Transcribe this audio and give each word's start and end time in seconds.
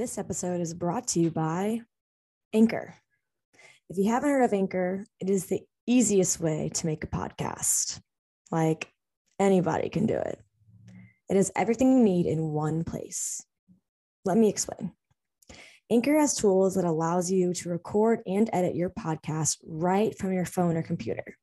This 0.00 0.16
episode 0.16 0.62
is 0.62 0.72
brought 0.72 1.08
to 1.08 1.20
you 1.20 1.30
by 1.30 1.82
Anchor. 2.54 2.94
If 3.90 3.98
you 3.98 4.10
haven't 4.10 4.30
heard 4.30 4.44
of 4.44 4.54
Anchor, 4.54 5.04
it 5.20 5.28
is 5.28 5.44
the 5.44 5.60
easiest 5.86 6.40
way 6.40 6.70
to 6.72 6.86
make 6.86 7.04
a 7.04 7.06
podcast. 7.06 8.00
Like 8.50 8.90
anybody 9.38 9.90
can 9.90 10.06
do 10.06 10.14
it. 10.14 10.40
It 11.28 11.36
is 11.36 11.52
everything 11.54 11.92
you 11.92 12.02
need 12.02 12.24
in 12.24 12.52
one 12.52 12.82
place. 12.82 13.44
Let 14.24 14.38
me 14.38 14.48
explain. 14.48 14.92
Anchor 15.90 16.18
has 16.18 16.34
tools 16.34 16.76
that 16.76 16.86
allows 16.86 17.30
you 17.30 17.52
to 17.52 17.68
record 17.68 18.20
and 18.26 18.48
edit 18.54 18.74
your 18.74 18.88
podcast 18.88 19.58
right 19.66 20.16
from 20.16 20.32
your 20.32 20.46
phone 20.46 20.78
or 20.78 20.82
computer. 20.82 21.36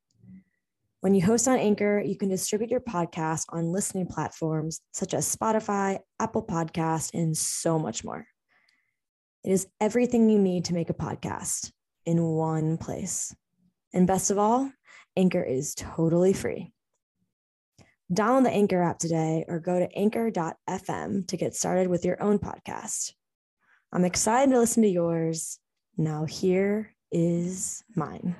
When 1.00 1.14
you 1.14 1.24
host 1.24 1.46
on 1.46 1.58
Anchor, 1.58 2.02
you 2.04 2.16
can 2.16 2.28
distribute 2.28 2.72
your 2.72 2.80
podcast 2.80 3.44
on 3.50 3.70
listening 3.70 4.08
platforms 4.08 4.80
such 4.92 5.14
as 5.14 5.32
Spotify, 5.32 6.00
Apple 6.18 6.44
Podcast, 6.44 7.14
and 7.14 7.36
so 7.36 7.78
much 7.78 8.02
more. 8.02 8.26
It 9.44 9.52
is 9.52 9.68
everything 9.80 10.28
you 10.28 10.38
need 10.38 10.64
to 10.66 10.74
make 10.74 10.90
a 10.90 10.94
podcast 10.94 11.70
in 12.04 12.22
one 12.22 12.76
place. 12.76 13.34
And 13.94 14.06
best 14.06 14.30
of 14.30 14.38
all, 14.38 14.70
Anchor 15.16 15.42
is 15.42 15.74
totally 15.76 16.32
free. 16.32 16.72
Download 18.12 18.44
the 18.44 18.50
Anchor 18.50 18.82
app 18.82 18.98
today 18.98 19.44
or 19.46 19.60
go 19.60 19.78
to 19.78 19.88
anchor.fm 19.96 21.28
to 21.28 21.36
get 21.36 21.54
started 21.54 21.86
with 21.86 22.04
your 22.04 22.20
own 22.22 22.38
podcast. 22.38 23.12
I'm 23.92 24.04
excited 24.04 24.50
to 24.52 24.58
listen 24.58 24.82
to 24.82 24.88
yours. 24.88 25.60
Now, 25.96 26.24
here 26.24 26.94
is 27.12 27.84
mine. 27.94 28.34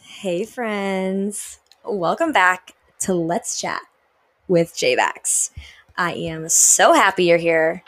Hey, 0.00 0.44
friends. 0.44 1.58
Welcome 1.84 2.32
back 2.32 2.72
to 3.00 3.14
Let's 3.14 3.60
Chat 3.60 3.82
with 4.48 4.74
JBax. 4.74 5.50
I 5.96 6.14
am 6.14 6.48
so 6.48 6.94
happy 6.94 7.24
you're 7.24 7.36
here 7.36 7.82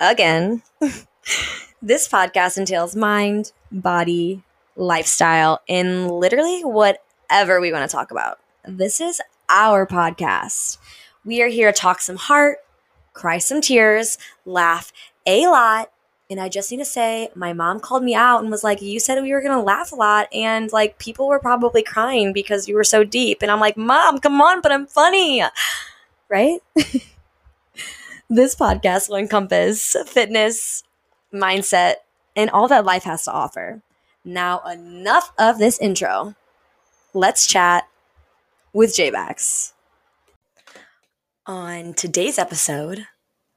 again. 0.00 0.62
this 1.82 2.08
podcast 2.08 2.56
entails 2.56 2.96
mind, 2.96 3.52
body, 3.70 4.42
lifestyle, 4.76 5.60
and 5.68 6.10
literally 6.10 6.62
whatever 6.62 7.60
we 7.60 7.72
want 7.72 7.88
to 7.88 7.94
talk 7.94 8.10
about. 8.10 8.38
This 8.66 9.00
is 9.00 9.20
our 9.48 9.86
podcast. 9.86 10.78
We 11.24 11.42
are 11.42 11.48
here 11.48 11.70
to 11.70 11.78
talk 11.78 12.00
some 12.00 12.16
heart, 12.16 12.58
cry 13.12 13.38
some 13.38 13.60
tears, 13.60 14.16
laugh 14.44 14.92
a 15.26 15.46
lot, 15.46 15.92
and 16.30 16.40
I 16.40 16.48
just 16.48 16.70
need 16.70 16.78
to 16.78 16.84
say, 16.84 17.28
my 17.34 17.52
mom 17.52 17.80
called 17.80 18.04
me 18.04 18.14
out 18.14 18.40
and 18.40 18.50
was 18.50 18.62
like, 18.62 18.80
You 18.80 19.00
said 19.00 19.20
we 19.20 19.32
were 19.32 19.42
going 19.42 19.58
to 19.58 19.64
laugh 19.64 19.90
a 19.90 19.96
lot. 19.96 20.28
And 20.32 20.70
like, 20.72 20.98
people 20.98 21.26
were 21.26 21.40
probably 21.40 21.82
crying 21.82 22.32
because 22.32 22.68
you 22.68 22.76
were 22.76 22.84
so 22.84 23.02
deep. 23.02 23.42
And 23.42 23.50
I'm 23.50 23.58
like, 23.58 23.76
Mom, 23.76 24.18
come 24.18 24.40
on, 24.40 24.60
but 24.60 24.70
I'm 24.70 24.86
funny. 24.86 25.42
Right? 26.28 26.60
this 28.30 28.54
podcast 28.54 29.08
will 29.08 29.16
encompass 29.16 29.96
fitness, 30.06 30.84
mindset, 31.34 31.94
and 32.36 32.48
all 32.50 32.68
that 32.68 32.84
life 32.84 33.02
has 33.02 33.24
to 33.24 33.32
offer. 33.32 33.82
Now, 34.24 34.60
enough 34.60 35.32
of 35.36 35.58
this 35.58 35.80
intro. 35.80 36.36
Let's 37.12 37.46
chat 37.48 37.88
with 38.72 38.94
JBax. 38.94 39.72
On 41.46 41.92
today's 41.92 42.38
episode, 42.38 43.06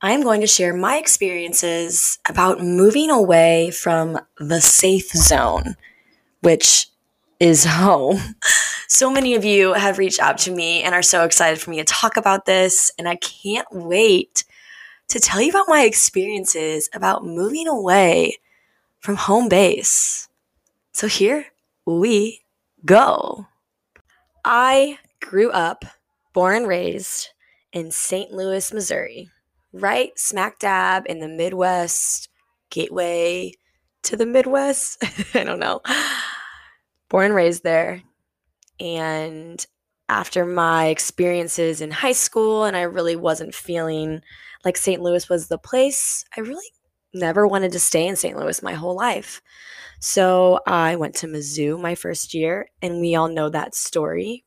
I'm 0.01 0.23
going 0.23 0.41
to 0.41 0.47
share 0.47 0.73
my 0.73 0.97
experiences 0.97 2.17
about 2.27 2.59
moving 2.59 3.11
away 3.11 3.69
from 3.69 4.19
the 4.39 4.59
safe 4.59 5.09
zone, 5.11 5.75
which 6.41 6.87
is 7.39 7.65
home. 7.65 8.19
So 8.89 9.09
many 9.09 9.33
of 9.33 9.43
you 9.43 9.73
have 9.73 9.97
reached 9.97 10.19
out 10.19 10.37
to 10.39 10.51
me 10.51 10.83
and 10.83 10.93
are 10.93 11.01
so 11.01 11.23
excited 11.23 11.59
for 11.59 11.71
me 11.71 11.77
to 11.77 11.83
talk 11.83 12.15
about 12.15 12.45
this, 12.45 12.91
and 12.99 13.09
I 13.09 13.15
can't 13.15 13.65
wait 13.71 14.43
to 15.13 15.19
tell 15.19 15.39
you 15.39 15.51
about 15.51 15.69
my 15.69 15.83
experiences 15.83 16.89
about 16.91 17.23
moving 17.23 17.67
away 17.67 18.39
from 18.99 19.15
home 19.15 19.47
base. 19.47 20.27
So 20.91 21.07
here 21.07 21.45
we 21.85 22.41
go. 22.83 23.45
I 24.43 24.97
grew 25.21 25.51
up, 25.51 25.85
born 26.33 26.55
and 26.55 26.67
raised 26.67 27.29
in 27.71 27.91
St. 27.91 28.31
Louis, 28.31 28.73
Missouri 28.73 29.29
right 29.71 30.17
smack 30.17 30.57
dab 30.57 31.05
in 31.07 31.19
the 31.19 31.27
Midwest, 31.27 32.29
gateway 32.71 33.53
to 34.03 34.17
the 34.17 34.25
Midwest. 34.25 35.03
I 35.35 35.43
don't 35.43 35.59
know. 35.59 35.81
Born 37.09 37.27
and 37.27 37.35
raised 37.35 37.63
there. 37.63 38.01
And 38.79 39.63
after 40.09 40.43
my 40.43 40.87
experiences 40.87 41.81
in 41.81 41.91
high 41.91 42.13
school, 42.13 42.63
and 42.65 42.75
I 42.75 42.81
really 42.81 43.15
wasn't 43.15 43.53
feeling 43.53 44.21
like 44.63 44.77
St. 44.77 45.01
Louis 45.01 45.27
was 45.29 45.47
the 45.47 45.57
place, 45.57 46.23
I 46.35 46.41
really 46.41 46.65
never 47.13 47.47
wanted 47.47 47.71
to 47.73 47.79
stay 47.79 48.07
in 48.07 48.15
St. 48.15 48.37
Louis 48.37 48.61
my 48.63 48.73
whole 48.73 48.95
life. 48.95 49.41
So 49.99 50.59
I 50.65 50.95
went 50.95 51.15
to 51.15 51.27
Mizzou 51.27 51.79
my 51.79 51.95
first 51.95 52.33
year, 52.33 52.67
and 52.81 52.99
we 52.99 53.15
all 53.15 53.29
know 53.29 53.49
that 53.49 53.75
story. 53.75 54.43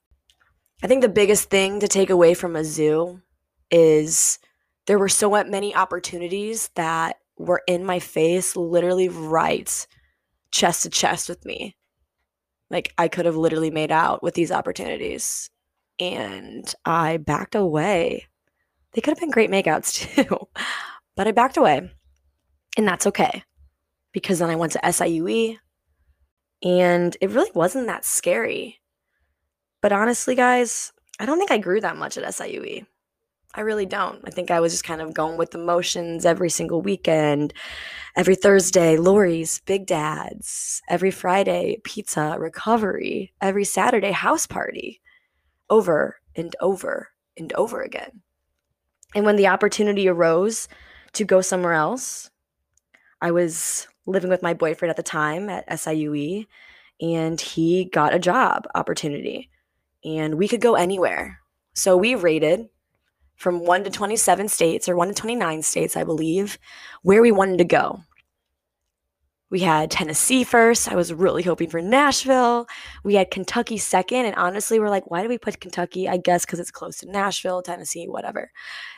I 0.83 0.87
think 0.87 1.03
the 1.03 1.09
biggest 1.09 1.49
thing 1.49 1.81
to 1.81 1.89
take 1.89 2.11
away 2.11 2.35
from 2.35 2.53
Mizzou 2.53 3.23
is 3.71 4.39
there 4.87 4.99
were 4.99 5.09
so 5.09 5.31
many 5.31 5.75
opportunities 5.75 6.71
that 6.75 7.17
were 7.39 7.63
in 7.67 7.85
my 7.85 7.99
face, 7.99 8.57
literally 8.57 9.09
right 9.09 9.87
chest 10.51 10.83
to 10.85 10.91
chest 10.91 11.29
with 11.29 11.45
me. 11.45 11.77
Like 12.71 12.93
I 12.99 13.09
could 13.09 13.27
have 13.27 13.37
literally 13.37 13.71
made 13.71 13.93
out 13.93 14.23
with 14.23 14.35
these 14.35 14.53
opportunities. 14.53 15.51
And 15.99 16.73
I 16.85 17.17
backed 17.17 17.55
away. 17.55 18.27
They 18.97 19.03
could 19.03 19.11
have 19.11 19.21
been 19.21 19.31
great 19.31 19.51
makeouts 19.51 19.93
too, 20.27 20.49
but 21.17 21.29
I 21.29 21.33
backed 21.33 21.59
away. 21.59 21.91
And 22.79 22.89
that's 22.89 23.07
okay 23.07 23.45
because 24.13 24.39
then 24.39 24.51
I 24.51 24.57
went 24.57 24.73
to 24.73 24.81
SIUE 24.81 25.59
and 26.65 27.17
it 27.21 27.31
really 27.31 27.51
wasn't 27.55 27.89
that 27.89 28.07
scary. 28.07 28.81
But 29.83 29.93
honestly, 29.93 30.35
guys, 30.35 30.95
I 31.21 31.27
don't 31.27 31.39
think 31.39 31.51
I 31.51 31.59
grew 31.59 31.81
that 31.83 31.99
much 31.99 32.17
at 32.17 32.25
SIUE. 32.25 32.87
I 33.55 33.61
really 33.61 33.85
don't. 33.85 34.23
I 34.27 34.31
think 34.31 34.51
I 34.51 34.61
was 34.61 34.73
just 34.73 34.85
kind 34.85 35.03
of 35.03 35.15
going 35.15 35.37
with 35.37 35.51
the 35.51 35.59
motions 35.59 36.25
every 36.25 36.51
single 36.51 36.81
weekend. 36.81 37.53
Every 38.17 38.35
Thursday, 38.35 38.97
Lori's, 38.97 39.61
Big 39.67 39.87
Dad's. 39.87 40.81
Every 40.89 41.11
Friday, 41.11 41.81
pizza, 41.85 42.37
recovery. 42.39 43.35
Every 43.43 43.65
Saturday, 43.65 44.13
house 44.13 44.47
party. 44.47 45.03
Over 45.69 46.17
and 46.35 46.57
over 46.61 47.11
and 47.37 47.53
over 47.55 47.83
again. 47.83 48.23
And 49.17 49.25
when 49.25 49.37
the 49.37 49.47
opportunity 49.47 50.09
arose 50.09 50.69
to 51.15 51.25
go 51.25 51.41
somewhere 51.41 51.73
else, 51.73 52.29
I 53.23 53.31
was 53.31 53.89
living 54.05 54.29
with 54.29 54.43
my 54.43 54.53
boyfriend 54.53 54.91
at 54.91 54.99
the 54.99 55.03
time 55.03 55.49
at 55.49 55.67
SIUE, 55.71 56.47
and 57.01 57.41
he 57.41 57.87
got 57.87 58.15
a 58.15 58.19
job 58.19 58.67
opportunity. 58.75 59.49
And 60.05 60.35
we 60.35 60.47
could 60.47 60.61
go 60.61 60.75
anywhere. 60.75 61.41
So 61.73 61.97
we 61.97 62.15
rated 62.15 62.69
from 63.37 63.61
1 63.61 63.85
to 63.85 63.91
27 63.91 64.49
states 64.49 64.87
or 64.87 64.97
1 64.97 65.09
to 65.09 65.15
29 65.15 65.63
states, 65.63 65.97
I 65.97 66.05
believe, 66.05 66.59
where 67.01 67.23
we 67.23 67.33
wanted 67.33 67.57
to 67.57 67.65
go. 67.65 68.03
We 69.49 69.61
had 69.61 69.93
Tennessee 69.93 70.43
first. 70.43 70.91
I 70.91 70.97
was 70.97 71.13
really 71.13 71.45
hoping 71.45 71.71
for 71.71 71.81
Nashville. 71.81 72.67
We 73.05 73.15
had 73.15 73.31
Kentucky 73.31 73.79
second. 73.79 74.27
And 74.27 74.35
honestly, 74.35 74.81
we're 74.81 74.91
like, 74.91 75.09
why 75.09 75.23
do 75.23 75.29
we 75.29 75.39
put 75.39 75.61
Kentucky? 75.61 76.09
I 76.09 76.17
guess 76.17 76.45
because 76.45 76.59
it's 76.59 76.73
close 76.73 76.99
to 76.99 77.11
Nashville, 77.11 77.63
Tennessee, 77.63 78.09
whatever. 78.09 78.51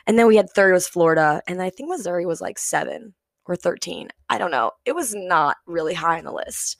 And 0.07 0.17
then 0.17 0.25
we 0.27 0.37
had 0.37 0.49
third 0.49 0.73
was 0.73 0.87
Florida. 0.87 1.43
And 1.47 1.61
I 1.61 1.69
think 1.69 1.89
Missouri 1.89 2.25
was 2.25 2.41
like 2.41 2.57
seven 2.57 3.13
or 3.45 3.55
13. 3.55 4.09
I 4.29 4.39
don't 4.39 4.49
know. 4.49 4.71
It 4.85 4.95
was 4.95 5.13
not 5.13 5.57
really 5.67 5.93
high 5.93 6.17
on 6.17 6.25
the 6.25 6.31
list. 6.31 6.77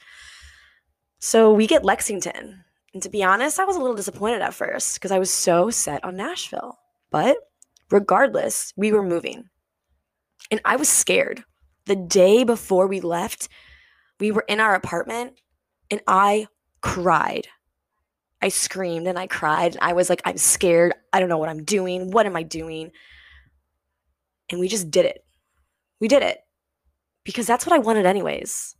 So 1.20 1.54
we 1.54 1.68
get 1.68 1.86
Lexington. 1.86 2.64
And 2.94 3.04
to 3.04 3.10
be 3.10 3.24
honest, 3.24 3.60
I 3.60 3.66
was 3.66 3.76
a 3.76 3.80
little 3.80 3.96
disappointed 3.96 4.42
at 4.42 4.56
first 4.56 4.96
because 4.96 5.12
I 5.12 5.20
was 5.20 5.30
so 5.30 5.70
set 5.70 6.04
on 6.04 6.16
Nashville. 6.16 6.80
But 7.12 7.38
regardless, 7.92 8.74
we 8.76 8.92
were 8.92 9.04
moving. 9.04 9.50
And 10.50 10.60
I 10.66 10.76
was 10.76 10.90
scared. 10.90 11.44
The 11.86 11.96
day 11.96 12.44
before 12.44 12.88
we 12.88 13.00
left, 13.02 13.48
we 14.20 14.32
were 14.32 14.46
in 14.48 14.60
our 14.60 14.76
apartment 14.76 15.34
and 15.90 16.02
I 16.08 16.48
cried. 16.82 17.48
I 18.42 18.50
screamed 18.50 19.08
and 19.08 19.18
I 19.18 19.28
cried. 19.28 19.76
And 19.76 19.84
I 19.84 19.94
was 19.94 20.10
like, 20.10 20.22
I'm 20.26 20.38
scared. 20.38 20.94
I 21.12 21.20
don't 21.20 21.30
know 21.30 21.38
what 21.38 21.50
I'm 21.50 21.64
doing. 21.64 22.12
What 22.12 22.26
am 22.26 22.36
I 22.36 22.44
doing? 22.44 22.92
And 24.50 24.60
we 24.60 24.68
just 24.68 24.90
did 24.90 25.06
it. 25.06 25.26
We 26.00 26.08
did 26.08 26.24
it 26.24 26.40
because 27.24 27.48
that's 27.48 27.66
what 27.66 27.76
I 27.76 27.80
wanted, 27.80 28.06
anyways. 28.06 28.76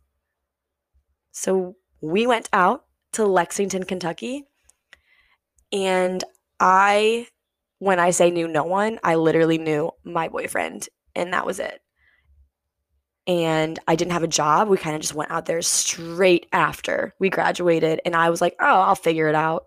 So 1.32 1.76
we 2.00 2.26
went 2.26 2.48
out 2.52 2.84
to 3.12 3.26
Lexington, 3.26 3.84
Kentucky, 3.84 4.44
and 5.72 6.24
I 6.58 7.28
when 7.78 7.98
I 7.98 8.10
say 8.10 8.30
knew 8.30 8.46
no 8.46 8.64
one, 8.64 8.98
I 9.02 9.14
literally 9.14 9.56
knew 9.56 9.90
my 10.04 10.28
boyfriend, 10.28 10.88
and 11.14 11.32
that 11.32 11.46
was 11.46 11.58
it. 11.58 11.80
And 13.30 13.78
I 13.86 13.94
didn't 13.94 14.10
have 14.10 14.24
a 14.24 14.28
job. 14.28 14.66
We 14.66 14.76
kind 14.76 14.96
of 14.96 15.02
just 15.02 15.14
went 15.14 15.30
out 15.30 15.46
there 15.46 15.62
straight 15.62 16.46
after 16.52 17.14
we 17.20 17.30
graduated, 17.30 18.00
and 18.04 18.16
I 18.16 18.28
was 18.28 18.40
like, 18.40 18.56
oh, 18.58 18.66
I'll 18.66 18.96
figure 18.96 19.28
it 19.28 19.36
out. 19.36 19.66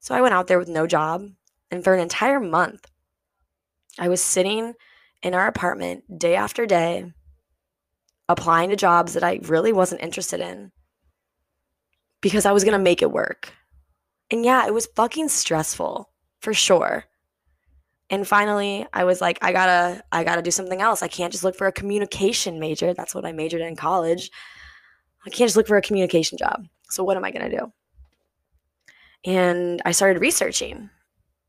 So 0.00 0.14
I 0.14 0.22
went 0.22 0.32
out 0.32 0.46
there 0.46 0.58
with 0.58 0.70
no 0.70 0.86
job, 0.86 1.28
and 1.70 1.84
for 1.84 1.92
an 1.92 2.00
entire 2.00 2.40
month, 2.40 2.90
I 3.98 4.08
was 4.08 4.22
sitting 4.22 4.72
in 5.22 5.34
our 5.34 5.46
apartment 5.46 6.18
day 6.18 6.34
after 6.34 6.64
day, 6.64 7.12
applying 8.26 8.70
to 8.70 8.76
jobs 8.76 9.12
that 9.12 9.22
I 9.22 9.40
really 9.42 9.74
wasn't 9.74 10.00
interested 10.00 10.40
in 10.40 10.72
because 12.22 12.46
I 12.46 12.52
was 12.52 12.64
going 12.64 12.72
to 12.72 12.82
make 12.82 13.02
it 13.02 13.12
work. 13.12 13.52
And 14.30 14.46
yeah, 14.46 14.66
it 14.66 14.72
was 14.72 14.88
fucking 14.96 15.28
stressful 15.28 16.08
for 16.40 16.54
sure. 16.54 17.04
And 18.12 18.28
finally, 18.28 18.86
I 18.92 19.04
was 19.04 19.22
like, 19.22 19.38
I 19.40 19.52
gotta, 19.52 20.04
I 20.12 20.22
gotta 20.22 20.42
do 20.42 20.50
something 20.50 20.82
else. 20.82 21.02
I 21.02 21.08
can't 21.08 21.32
just 21.32 21.44
look 21.44 21.56
for 21.56 21.66
a 21.66 21.72
communication 21.72 22.60
major. 22.60 22.92
That's 22.92 23.14
what 23.14 23.24
I 23.24 23.32
majored 23.32 23.62
in 23.62 23.74
college. 23.74 24.30
I 25.24 25.30
can't 25.30 25.48
just 25.48 25.56
look 25.56 25.66
for 25.66 25.78
a 25.78 25.82
communication 25.82 26.36
job. 26.36 26.66
So 26.90 27.02
what 27.02 27.16
am 27.16 27.24
I 27.24 27.30
gonna 27.30 27.48
do? 27.48 27.72
And 29.24 29.80
I 29.86 29.92
started 29.92 30.20
researching. 30.20 30.90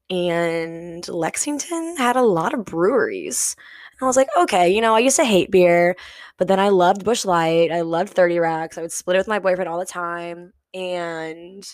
And 0.10 1.06
Lexington 1.10 1.98
had 1.98 2.16
a 2.16 2.22
lot 2.22 2.54
of 2.54 2.64
breweries. 2.64 3.58
And 3.92 4.06
I 4.06 4.08
was 4.08 4.16
like, 4.16 4.30
okay, 4.38 4.70
you 4.70 4.80
know, 4.80 4.96
I 4.96 5.00
used 5.00 5.18
to 5.18 5.26
hate 5.26 5.52
beer, 5.52 5.98
but 6.38 6.48
then 6.48 6.62
I 6.62 6.70
loved 6.70 7.04
Busch 7.04 7.26
Light. 7.26 7.74
I 7.74 7.82
loved 7.82 8.14
30 8.14 8.40
Racks. 8.40 8.78
I 8.78 8.82
would 8.82 8.92
split 8.94 9.18
it 9.18 9.20
with 9.20 9.28
my 9.28 9.40
boyfriend 9.40 9.68
all 9.68 9.80
the 9.80 9.86
time. 9.86 10.54
And 10.74 11.68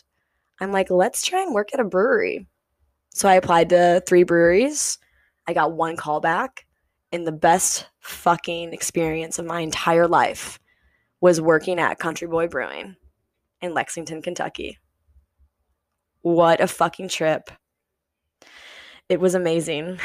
I'm 0.59 0.71
like, 0.71 0.89
let's 0.89 1.23
try 1.23 1.43
and 1.43 1.53
work 1.53 1.69
at 1.75 1.79
a 1.79 1.83
brewery. 1.83 2.47
So 3.19 3.27
I 3.27 3.33
applied 3.33 3.67
to 3.71 4.01
three 4.07 4.23
breweries. 4.23 4.97
I 5.45 5.51
got 5.51 5.73
one 5.73 5.97
call 5.97 6.21
back, 6.21 6.65
and 7.11 7.27
the 7.27 7.33
best 7.33 7.85
fucking 7.99 8.71
experience 8.71 9.37
of 9.37 9.45
my 9.45 9.59
entire 9.59 10.07
life 10.07 10.57
was 11.19 11.41
working 11.41 11.79
at 11.79 11.99
Country 11.99 12.29
Boy 12.29 12.47
Brewing 12.47 12.95
in 13.61 13.73
Lexington, 13.73 14.21
Kentucky. 14.21 14.77
What 16.21 16.61
a 16.61 16.67
fucking 16.67 17.09
trip. 17.09 17.49
It 19.09 19.19
was 19.19 19.35
amazing. 19.35 19.99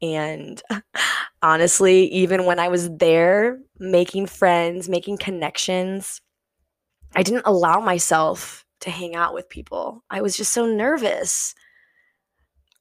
And 0.00 0.62
honestly, 1.42 2.06
even 2.14 2.46
when 2.46 2.58
I 2.58 2.68
was 2.68 2.88
there 2.96 3.58
making 3.78 4.24
friends, 4.24 4.88
making 4.88 5.18
connections, 5.18 6.22
I 7.14 7.24
didn't 7.24 7.44
allow 7.44 7.80
myself 7.80 8.64
to 8.80 8.90
hang 8.90 9.14
out 9.14 9.34
with 9.34 9.50
people. 9.50 10.02
I 10.08 10.22
was 10.22 10.34
just 10.34 10.54
so 10.54 10.64
nervous. 10.64 11.54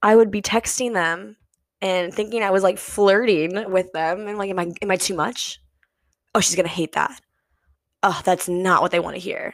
I 0.01 0.15
would 0.15 0.31
be 0.31 0.41
texting 0.41 0.93
them 0.93 1.37
and 1.81 2.13
thinking 2.13 2.43
I 2.43 2.51
was 2.51 2.63
like 2.63 2.77
flirting 2.77 3.71
with 3.71 3.91
them 3.91 4.27
and 4.27 4.37
like 4.37 4.49
am 4.49 4.59
I 4.59 4.71
am 4.81 4.91
I 4.91 4.95
too 4.95 5.15
much? 5.15 5.59
Oh, 6.33 6.39
she's 6.39 6.55
to 6.55 6.67
hate 6.67 6.93
that. 6.93 7.19
Oh, 8.03 8.21
that's 8.23 8.47
not 8.47 8.81
what 8.81 8.91
they 8.91 8.99
want 8.99 9.15
to 9.15 9.21
hear. 9.21 9.53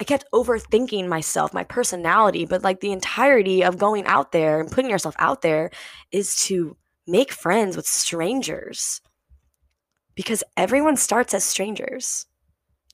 I 0.00 0.04
kept 0.04 0.24
overthinking 0.32 1.08
myself, 1.08 1.52
my 1.52 1.64
personality, 1.64 2.46
but 2.46 2.62
like 2.62 2.80
the 2.80 2.92
entirety 2.92 3.62
of 3.62 3.76
going 3.76 4.06
out 4.06 4.32
there 4.32 4.58
and 4.58 4.70
putting 4.70 4.90
yourself 4.90 5.14
out 5.18 5.42
there 5.42 5.70
is 6.10 6.36
to 6.46 6.76
make 7.06 7.32
friends 7.32 7.76
with 7.76 7.86
strangers. 7.86 9.02
Because 10.14 10.42
everyone 10.56 10.96
starts 10.96 11.34
as 11.34 11.44
strangers. 11.44 12.26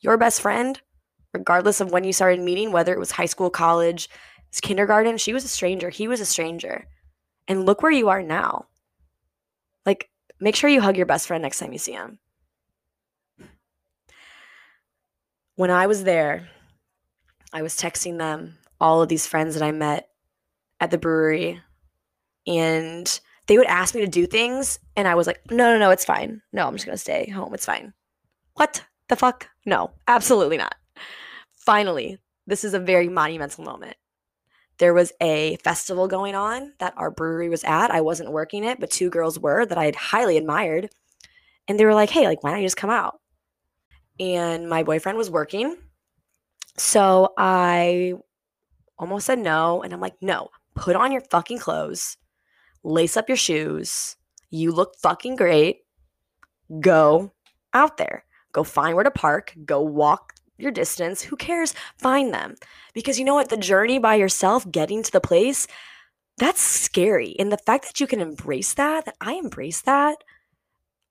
Your 0.00 0.16
best 0.16 0.40
friend, 0.40 0.80
regardless 1.32 1.80
of 1.80 1.92
when 1.92 2.02
you 2.02 2.12
started 2.12 2.40
meeting, 2.40 2.72
whether 2.72 2.92
it 2.92 2.98
was 2.98 3.12
high 3.12 3.26
school, 3.26 3.50
college, 3.50 4.08
kindergarten, 4.60 5.18
she 5.18 5.32
was 5.32 5.44
a 5.44 5.48
stranger. 5.48 5.90
He 5.90 6.08
was 6.08 6.20
a 6.20 6.26
stranger. 6.26 6.86
And 7.48 7.66
look 7.66 7.82
where 7.82 7.92
you 7.92 8.08
are 8.08 8.22
now. 8.22 8.66
Like, 9.84 10.10
make 10.40 10.56
sure 10.56 10.70
you 10.70 10.80
hug 10.80 10.96
your 10.96 11.06
best 11.06 11.26
friend 11.26 11.42
next 11.42 11.58
time 11.58 11.72
you 11.72 11.78
see 11.78 11.92
him. 11.92 12.18
When 15.54 15.70
I 15.70 15.86
was 15.86 16.04
there, 16.04 16.48
I 17.52 17.62
was 17.62 17.76
texting 17.76 18.18
them 18.18 18.58
all 18.80 19.00
of 19.00 19.08
these 19.08 19.26
friends 19.26 19.54
that 19.54 19.62
I 19.62 19.72
met 19.72 20.08
at 20.80 20.90
the 20.90 20.98
brewery, 20.98 21.60
and 22.46 23.20
they 23.46 23.56
would 23.56 23.66
ask 23.66 23.94
me 23.94 24.02
to 24.02 24.06
do 24.06 24.26
things, 24.26 24.78
and 24.96 25.08
I 25.08 25.14
was 25.14 25.26
like, 25.26 25.40
no, 25.50 25.72
no, 25.72 25.78
no, 25.78 25.90
it's 25.90 26.04
fine. 26.04 26.42
No, 26.52 26.66
I'm 26.66 26.74
just 26.74 26.84
gonna 26.84 26.98
stay 26.98 27.30
home. 27.30 27.54
It's 27.54 27.64
fine. 27.64 27.94
What 28.54 28.84
the 29.08 29.16
fuck? 29.16 29.48
No, 29.64 29.92
absolutely 30.06 30.58
not. 30.58 30.74
Finally, 31.54 32.18
this 32.46 32.62
is 32.62 32.74
a 32.74 32.78
very 32.78 33.08
monumental 33.08 33.64
moment 33.64 33.96
there 34.78 34.94
was 34.94 35.12
a 35.20 35.56
festival 35.56 36.06
going 36.08 36.34
on 36.34 36.72
that 36.78 36.94
our 36.96 37.10
brewery 37.10 37.48
was 37.48 37.64
at. 37.64 37.90
I 37.90 38.00
wasn't 38.00 38.32
working 38.32 38.64
it, 38.64 38.78
but 38.78 38.90
two 38.90 39.10
girls 39.10 39.38
were 39.38 39.64
that 39.64 39.78
I 39.78 39.86
had 39.86 39.96
highly 39.96 40.36
admired. 40.36 40.90
And 41.68 41.80
they 41.80 41.84
were 41.84 41.94
like, 41.94 42.10
hey, 42.10 42.26
like, 42.26 42.42
why 42.42 42.50
don't 42.50 42.60
you 42.60 42.66
just 42.66 42.76
come 42.76 42.90
out? 42.90 43.20
And 44.20 44.68
my 44.68 44.82
boyfriend 44.82 45.18
was 45.18 45.30
working. 45.30 45.76
So 46.76 47.32
I 47.38 48.14
almost 48.98 49.26
said 49.26 49.38
no. 49.38 49.82
And 49.82 49.92
I'm 49.92 50.00
like, 50.00 50.16
no, 50.20 50.50
put 50.74 50.96
on 50.96 51.10
your 51.10 51.22
fucking 51.22 51.58
clothes, 51.58 52.16
lace 52.84 53.16
up 53.16 53.28
your 53.28 53.36
shoes. 53.36 54.16
You 54.50 54.72
look 54.72 54.96
fucking 55.02 55.36
great. 55.36 55.78
Go 56.80 57.32
out 57.72 57.96
there. 57.96 58.24
Go 58.52 58.62
find 58.62 58.94
where 58.94 59.04
to 59.04 59.10
park. 59.10 59.54
Go 59.64 59.80
walk 59.80 60.34
your 60.58 60.70
distance. 60.70 61.22
Who 61.22 61.36
cares? 61.36 61.74
Find 61.98 62.32
them. 62.32 62.56
Because 62.94 63.18
you 63.18 63.24
know 63.24 63.34
what? 63.34 63.48
The 63.48 63.56
journey 63.56 63.98
by 63.98 64.14
yourself, 64.14 64.70
getting 64.70 65.02
to 65.02 65.12
the 65.12 65.20
place, 65.20 65.66
that's 66.38 66.60
scary. 66.60 67.34
And 67.38 67.50
the 67.50 67.58
fact 67.58 67.86
that 67.86 68.00
you 68.00 68.06
can 68.06 68.20
embrace 68.20 68.74
that, 68.74 69.04
that 69.06 69.16
I 69.20 69.34
embrace 69.34 69.82
that, 69.82 70.16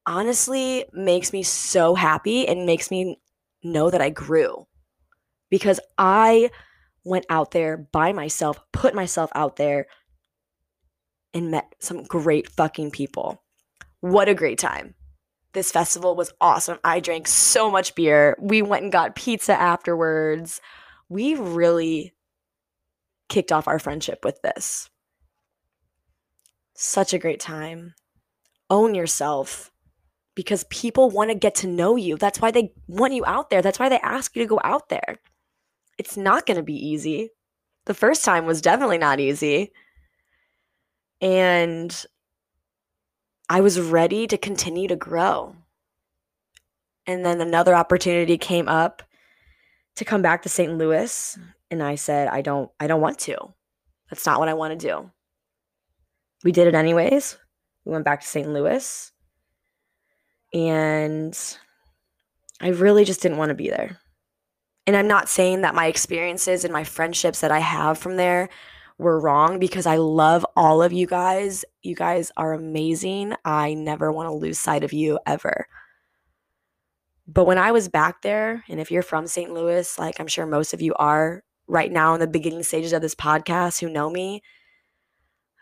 honestly 0.06 0.86
makes 0.94 1.34
me 1.34 1.44
so 1.44 1.96
happy 1.96 2.48
and 2.48 2.66
makes 2.66 2.92
me 2.92 3.20
know 3.64 3.90
that 3.90 4.02
I 4.02 4.10
grew. 4.10 4.68
Because 5.50 5.80
I 5.98 6.52
went 7.04 7.26
out 7.30 7.52
there 7.52 7.78
by 7.78 8.14
myself, 8.14 8.60
put 8.72 8.96
myself 8.96 9.32
out 9.36 9.56
there, 9.56 9.88
and 11.34 11.52
met 11.52 11.76
some 11.80 12.04
great 12.04 12.50
fucking 12.50 12.92
people. 12.92 13.44
What 14.00 14.30
a 14.30 14.34
great 14.34 14.58
time. 14.58 14.96
This 15.56 15.72
festival 15.72 16.18
was 16.18 16.34
awesome. 16.42 16.80
I 16.84 17.00
drank 17.00 17.30
so 17.30 17.72
much 17.72 17.96
beer. 17.96 18.36
We 18.42 18.62
went 18.62 18.84
and 18.84 18.92
got 18.92 19.16
pizza 19.16 19.54
afterwards. 19.54 20.60
We 21.08 21.36
really 21.36 22.14
kicked 23.30 23.54
off 23.54 23.66
our 23.66 23.80
friendship 23.80 24.26
with 24.26 24.42
this. 24.42 24.90
Such 26.74 27.14
a 27.14 27.18
great 27.18 27.40
time. 27.40 27.94
Own 28.70 28.96
yourself 28.96 29.72
because 30.36 30.66
people 30.66 31.10
want 31.10 31.30
to 31.30 31.36
get 31.36 31.56
to 31.56 31.68
know 31.68 31.96
you. 31.96 32.18
That's 32.18 32.42
why 32.42 32.52
they 32.52 32.74
want 32.90 33.14
you 33.14 33.26
out 33.26 33.50
there. 33.50 33.62
That's 33.62 33.80
why 33.80 33.88
they 33.88 34.00
ask 34.00 34.36
you 34.36 34.44
to 34.44 34.50
go 34.50 34.60
out 34.62 34.90
there. 34.90 35.20
It's 35.98 36.18
not 36.18 36.46
going 36.46 36.58
to 36.58 36.64
be 36.64 36.76
easy. 36.76 37.30
The 37.86 37.94
first 37.94 38.26
time 38.26 38.46
was 38.46 38.62
definitely 38.62 38.98
not 38.98 39.22
easy. 39.22 39.72
And 41.22 42.06
I 43.50 43.62
was 43.62 43.80
ready 43.80 44.28
to 44.28 44.38
continue 44.38 44.88
to 44.88 44.96
grow. 44.96 45.56
And 47.08 47.26
then 47.26 47.42
another 47.42 47.76
opportunity 47.76 48.38
came 48.38 48.68
up 48.68 49.04
to 49.96 50.06
come 50.06 50.22
back 50.22 50.42
to 50.42 50.50
St. 50.50 50.78
Louis 50.78 51.38
and 51.72 51.82
I 51.84 51.96
said 51.96 52.28
I 52.28 52.42
don't 52.42 52.72
I 52.80 52.88
don't 52.88 53.02
want 53.02 53.20
to. 53.20 53.38
That's 54.10 54.26
not 54.26 54.40
what 54.40 54.50
I 54.50 54.54
want 54.54 54.80
to 54.80 54.88
do. 54.88 55.12
We 56.44 56.52
did 56.52 56.68
it 56.68 56.76
anyways. 56.76 57.38
We 57.86 57.92
went 57.92 58.06
back 58.06 58.22
to 58.22 58.28
St. 58.28 58.48
Louis. 58.48 59.12
And 60.54 61.38
I 62.62 62.70
really 62.70 63.04
just 63.04 63.22
didn't 63.22 63.38
want 63.38 63.50
to 63.50 63.56
be 63.56 63.70
there. 63.70 64.00
And 64.88 64.96
I'm 64.96 65.08
not 65.08 65.30
saying 65.30 65.62
that 65.62 65.76
my 65.76 65.88
experiences 65.88 66.64
and 66.64 66.72
my 66.72 66.84
friendships 66.84 67.42
that 67.42 67.52
I 67.52 67.60
have 67.60 67.98
from 67.98 68.18
there 68.18 68.50
were 68.98 69.20
wrong 69.20 69.60
because 69.60 69.86
I 69.86 69.98
love 69.98 70.46
all 70.56 70.82
of 70.82 70.94
you 70.94 71.06
guys. 71.08 71.66
You 71.84 71.96
guys 71.96 72.32
are 72.38 72.54
amazing. 72.54 73.34
I 73.44 73.74
never 73.74 74.12
want 74.12 74.28
to 74.28 74.34
lose 74.34 74.60
sight 74.60 74.84
of 74.84 74.94
you 74.94 75.20
ever. 75.26 75.68
But 77.28 77.46
when 77.46 77.58
I 77.58 77.72
was 77.72 77.90
back 77.90 78.22
there, 78.22 78.64
and 78.70 78.80
if 78.80 78.92
you're 78.92 79.02
from 79.02 79.28
St. 79.28 79.52
Louis, 79.52 79.98
like 79.98 80.20
I'm 80.20 80.28
sure 80.28 80.46
most 80.46 80.74
of 80.74 80.82
you 80.82 80.94
are 80.96 81.44
right 81.68 81.92
now 81.92 82.14
in 82.14 82.20
the 82.20 82.28
beginning 82.28 82.64
stages 82.64 82.94
of 82.94 83.02
this 83.02 83.16
podcast 83.16 83.82
who 83.82 83.90
know 83.90 84.10
me, 84.10 84.42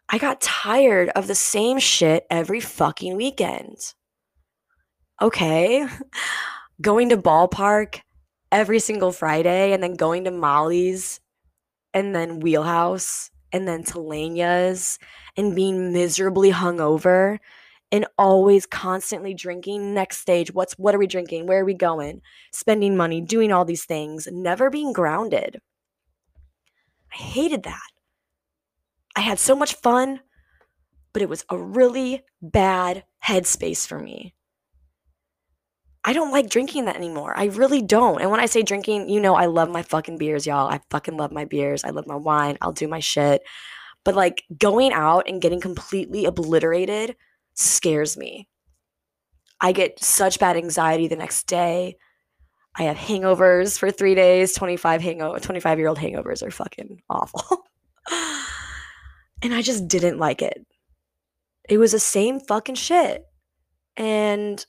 I 0.09 0.17
got 0.17 0.41
tired 0.41 1.09
of 1.09 1.27
the 1.27 1.35
same 1.35 1.79
shit 1.79 2.25
every 2.29 2.59
fucking 2.59 3.15
weekend. 3.15 3.77
Okay. 5.21 5.87
going 6.81 7.09
to 7.09 7.17
ballpark 7.17 8.01
every 8.51 8.79
single 8.79 9.11
Friday 9.11 9.71
and 9.71 9.81
then 9.81 9.95
going 9.95 10.25
to 10.25 10.31
Molly's 10.31 11.19
and 11.93 12.15
then 12.15 12.39
Wheelhouse 12.39 13.31
and 13.51 13.67
then 13.67 13.83
Telania's 13.83 14.99
and 15.37 15.55
being 15.55 15.93
miserably 15.93 16.51
hungover 16.51 17.39
and 17.91 18.07
always 18.17 18.65
constantly 18.65 19.33
drinking. 19.33 19.93
Next 19.93 20.17
stage 20.17 20.53
what's 20.53 20.73
what 20.73 20.95
are 20.95 20.99
we 20.99 21.07
drinking? 21.07 21.47
Where 21.47 21.61
are 21.61 21.65
we 21.65 21.73
going? 21.75 22.21
Spending 22.51 22.97
money 22.97 23.21
doing 23.21 23.51
all 23.51 23.65
these 23.65 23.85
things 23.85 24.27
never 24.31 24.69
being 24.69 24.93
grounded. 24.93 25.59
I 27.13 27.15
hated 27.15 27.63
that. 27.63 27.89
I 29.15 29.21
had 29.21 29.39
so 29.39 29.55
much 29.55 29.75
fun 29.75 30.19
but 31.13 31.21
it 31.21 31.29
was 31.29 31.45
a 31.49 31.57
really 31.57 32.23
bad 32.41 33.05
headspace 33.23 33.87
for 33.87 33.99
me 33.99 34.33
I 36.05 36.13
don't 36.13 36.31
like 36.31 36.49
drinking 36.49 36.85
that 36.85 36.97
anymore. 36.97 37.33
I 37.37 37.45
really 37.45 37.81
don't. 37.81 38.21
And 38.21 38.29
when 38.29 38.41
I 38.41 38.45
say 38.45 38.61
drinking, 38.61 39.09
you 39.09 39.21
know, 39.21 39.35
I 39.35 39.45
love 39.45 39.69
my 39.69 39.83
fucking 39.83 40.17
beers, 40.17 40.45
y'all. 40.45 40.67
I 40.67 40.81
fucking 40.89 41.15
love 41.15 41.31
my 41.31 41.45
beers. 41.45 41.83
I 41.83 41.91
love 41.91 42.07
my 42.07 42.15
wine. 42.15 42.57
I'll 42.61 42.73
do 42.73 42.87
my 42.87 42.99
shit. 42.99 43.41
But 44.03 44.15
like 44.15 44.43
going 44.57 44.91
out 44.91 45.29
and 45.29 45.41
getting 45.41 45.61
completely 45.61 46.25
obliterated 46.25 47.15
scares 47.53 48.17
me. 48.17 48.49
I 49.61 49.71
get 49.71 50.03
such 50.03 50.39
bad 50.39 50.57
anxiety 50.57 51.07
the 51.07 51.15
next 51.15 51.47
day. 51.47 51.95
I 52.75 52.83
have 52.83 52.97
hangovers 52.97 53.77
for 53.77 53.91
three 53.91 54.15
days. 54.15 54.53
25 54.53 55.01
hangover, 55.01 55.39
25 55.39 55.79
year 55.79 55.87
old 55.87 55.99
hangovers 55.99 56.43
are 56.45 56.51
fucking 56.51 57.01
awful. 57.09 57.65
and 59.41 59.53
I 59.53 59.61
just 59.61 59.87
didn't 59.87 60.17
like 60.17 60.41
it. 60.41 60.65
It 61.69 61.77
was 61.77 61.93
the 61.93 61.99
same 61.99 62.41
fucking 62.41 62.75
shit. 62.75 63.23
And 63.95 64.65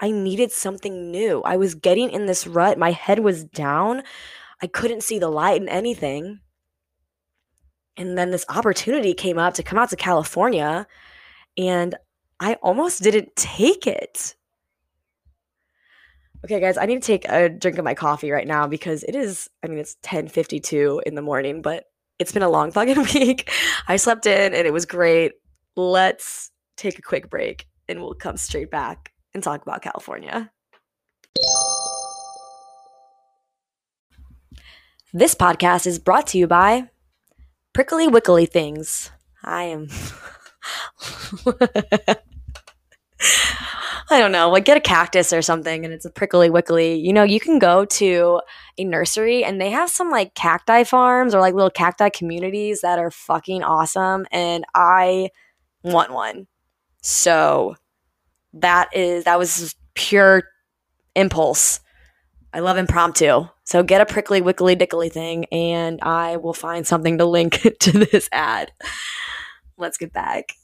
I 0.00 0.10
needed 0.10 0.52
something 0.52 1.10
new. 1.10 1.42
I 1.42 1.56
was 1.56 1.74
getting 1.74 2.10
in 2.10 2.26
this 2.26 2.46
rut. 2.46 2.78
My 2.78 2.92
head 2.92 3.20
was 3.20 3.44
down. 3.44 4.02
I 4.62 4.66
couldn't 4.66 5.02
see 5.02 5.18
the 5.18 5.28
light 5.28 5.60
in 5.60 5.68
anything. 5.68 6.40
And 7.96 8.16
then 8.16 8.30
this 8.30 8.44
opportunity 8.48 9.12
came 9.12 9.38
up 9.38 9.54
to 9.54 9.62
come 9.62 9.78
out 9.78 9.90
to 9.90 9.96
California. 9.96 10.86
And 11.56 11.96
I 12.38 12.54
almost 12.54 13.02
didn't 13.02 13.34
take 13.34 13.86
it. 13.86 14.36
Okay, 16.44 16.60
guys, 16.60 16.76
I 16.76 16.86
need 16.86 17.02
to 17.02 17.06
take 17.06 17.28
a 17.28 17.48
drink 17.48 17.78
of 17.78 17.84
my 17.84 17.94
coffee 17.94 18.30
right 18.30 18.46
now 18.46 18.68
because 18.68 19.02
it 19.02 19.16
is, 19.16 19.50
I 19.64 19.66
mean, 19.66 19.78
it's 19.78 19.96
10:52 20.02 21.02
in 21.04 21.16
the 21.16 21.22
morning, 21.22 21.62
but 21.62 21.86
it's 22.20 22.30
been 22.30 22.44
a 22.44 22.48
long 22.48 22.70
fucking 22.72 23.02
week. 23.14 23.50
I 23.88 23.96
slept 23.96 24.26
in 24.26 24.54
and 24.54 24.64
it 24.66 24.72
was 24.72 24.86
great. 24.86 25.32
Let's 25.74 26.52
take 26.76 27.00
a 27.00 27.02
quick 27.02 27.28
break 27.28 27.66
and 27.88 28.00
we'll 28.00 28.14
come 28.14 28.36
straight 28.36 28.70
back 28.70 29.12
and 29.34 29.42
talk 29.42 29.62
about 29.62 29.82
California. 29.82 30.50
This 35.12 35.34
podcast 35.34 35.86
is 35.86 35.98
brought 35.98 36.26
to 36.28 36.38
you 36.38 36.46
by 36.46 36.90
Prickly 37.72 38.08
Wickly 38.08 38.46
Things. 38.46 39.10
I 39.42 39.64
am 39.64 39.88
I 44.10 44.20
don't 44.20 44.32
know, 44.32 44.48
like 44.50 44.64
get 44.64 44.76
a 44.76 44.80
cactus 44.80 45.32
or 45.32 45.42
something 45.42 45.84
and 45.84 45.92
it's 45.92 46.04
a 46.06 46.10
prickly 46.10 46.48
wickly. 46.48 46.94
You 46.96 47.12
know, 47.12 47.24
you 47.24 47.40
can 47.40 47.58
go 47.58 47.84
to 47.84 48.40
a 48.78 48.84
nursery 48.84 49.44
and 49.44 49.60
they 49.60 49.70
have 49.70 49.90
some 49.90 50.10
like 50.10 50.34
cacti 50.34 50.84
farms 50.84 51.34
or 51.34 51.40
like 51.40 51.54
little 51.54 51.70
cacti 51.70 52.08
communities 52.08 52.80
that 52.80 52.98
are 52.98 53.10
fucking 53.10 53.62
awesome. 53.62 54.26
And 54.30 54.64
I 54.74 55.30
want 55.82 56.12
one. 56.12 56.46
So 57.02 57.76
that 58.54 58.88
is, 58.94 59.24
that 59.24 59.38
was 59.38 59.74
pure 59.94 60.44
impulse. 61.14 61.80
I 62.52 62.60
love 62.60 62.76
impromptu. 62.76 63.48
So 63.64 63.82
get 63.82 64.00
a 64.00 64.06
prickly 64.06 64.40
wickly 64.40 64.74
dickly 64.74 65.10
thing 65.10 65.44
and 65.46 66.00
I 66.02 66.36
will 66.38 66.54
find 66.54 66.86
something 66.86 67.18
to 67.18 67.24
link 67.26 67.60
to 67.80 67.92
this 67.92 68.28
ad. 68.32 68.72
Let's 69.76 69.98
get 69.98 70.12
back. 70.12 70.54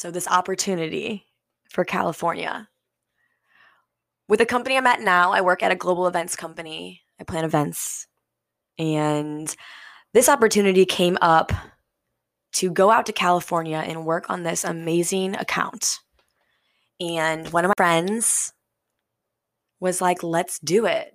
So, 0.00 0.10
this 0.10 0.26
opportunity 0.28 1.26
for 1.68 1.84
California. 1.84 2.70
With 4.28 4.38
the 4.38 4.46
company 4.46 4.78
I'm 4.78 4.86
at 4.86 5.02
now, 5.02 5.32
I 5.32 5.42
work 5.42 5.62
at 5.62 5.72
a 5.72 5.76
global 5.76 6.06
events 6.06 6.36
company. 6.36 7.02
I 7.20 7.24
plan 7.24 7.44
events. 7.44 8.06
And 8.78 9.54
this 10.14 10.30
opportunity 10.30 10.86
came 10.86 11.18
up 11.20 11.52
to 12.52 12.70
go 12.70 12.90
out 12.90 13.06
to 13.06 13.12
California 13.12 13.82
and 13.84 14.04
work 14.04 14.28
on 14.28 14.42
this 14.42 14.64
amazing 14.64 15.36
account. 15.36 15.98
And 17.00 17.48
one 17.48 17.64
of 17.64 17.68
my 17.68 17.74
friends 17.76 18.52
was 19.78 20.00
like, 20.00 20.22
let's 20.22 20.58
do 20.58 20.86
it. 20.86 21.12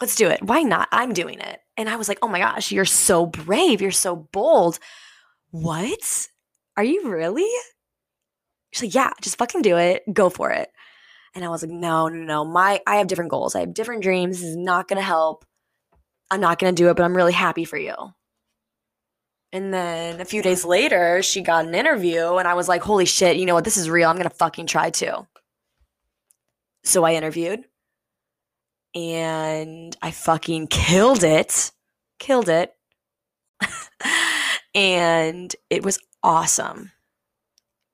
Let's 0.00 0.14
do 0.14 0.28
it. 0.28 0.42
Why 0.42 0.62
not? 0.62 0.88
I'm 0.92 1.12
doing 1.12 1.40
it. 1.40 1.60
And 1.76 1.88
I 1.88 1.96
was 1.96 2.08
like, 2.08 2.18
oh 2.22 2.28
my 2.28 2.38
gosh, 2.38 2.70
you're 2.70 2.84
so 2.84 3.26
brave. 3.26 3.80
You're 3.80 3.90
so 3.90 4.28
bold. 4.32 4.78
What? 5.50 6.28
Are 6.76 6.84
you 6.84 7.08
really? 7.10 7.50
She's 8.70 8.82
like, 8.82 8.94
yeah, 8.94 9.12
just 9.22 9.38
fucking 9.38 9.62
do 9.62 9.76
it. 9.76 10.02
Go 10.12 10.28
for 10.28 10.50
it. 10.50 10.70
And 11.34 11.44
I 11.44 11.48
was 11.48 11.62
like, 11.62 11.70
no, 11.70 12.08
no, 12.08 12.24
no. 12.24 12.44
My 12.44 12.80
I 12.86 12.96
have 12.96 13.06
different 13.06 13.30
goals. 13.30 13.54
I 13.54 13.60
have 13.60 13.74
different 13.74 14.02
dreams. 14.02 14.40
This 14.40 14.50
is 14.50 14.56
not 14.56 14.88
gonna 14.88 15.00
help. 15.02 15.44
I'm 16.30 16.40
not 16.40 16.58
gonna 16.58 16.72
do 16.72 16.90
it, 16.90 16.96
but 16.96 17.04
I'm 17.04 17.16
really 17.16 17.32
happy 17.32 17.64
for 17.64 17.78
you. 17.78 17.94
And 19.52 19.72
then 19.72 20.20
a 20.20 20.24
few 20.24 20.42
days 20.42 20.64
later, 20.64 21.22
she 21.22 21.40
got 21.40 21.64
an 21.64 21.74
interview, 21.74 22.36
and 22.36 22.46
I 22.46 22.54
was 22.54 22.68
like, 22.68 22.82
holy 22.82 23.06
shit, 23.06 23.38
you 23.38 23.46
know 23.46 23.54
what? 23.54 23.64
This 23.64 23.78
is 23.78 23.88
real. 23.88 24.08
I'm 24.08 24.16
gonna 24.16 24.30
fucking 24.30 24.66
try 24.66 24.90
too. 24.90 25.26
So 26.84 27.04
I 27.04 27.14
interviewed 27.14 27.64
and 28.94 29.96
I 30.00 30.10
fucking 30.10 30.68
killed 30.68 31.24
it. 31.24 31.72
Killed 32.18 32.48
it. 32.48 32.74
and 34.74 35.54
it 35.70 35.84
was 35.84 35.98
awesome 36.22 36.92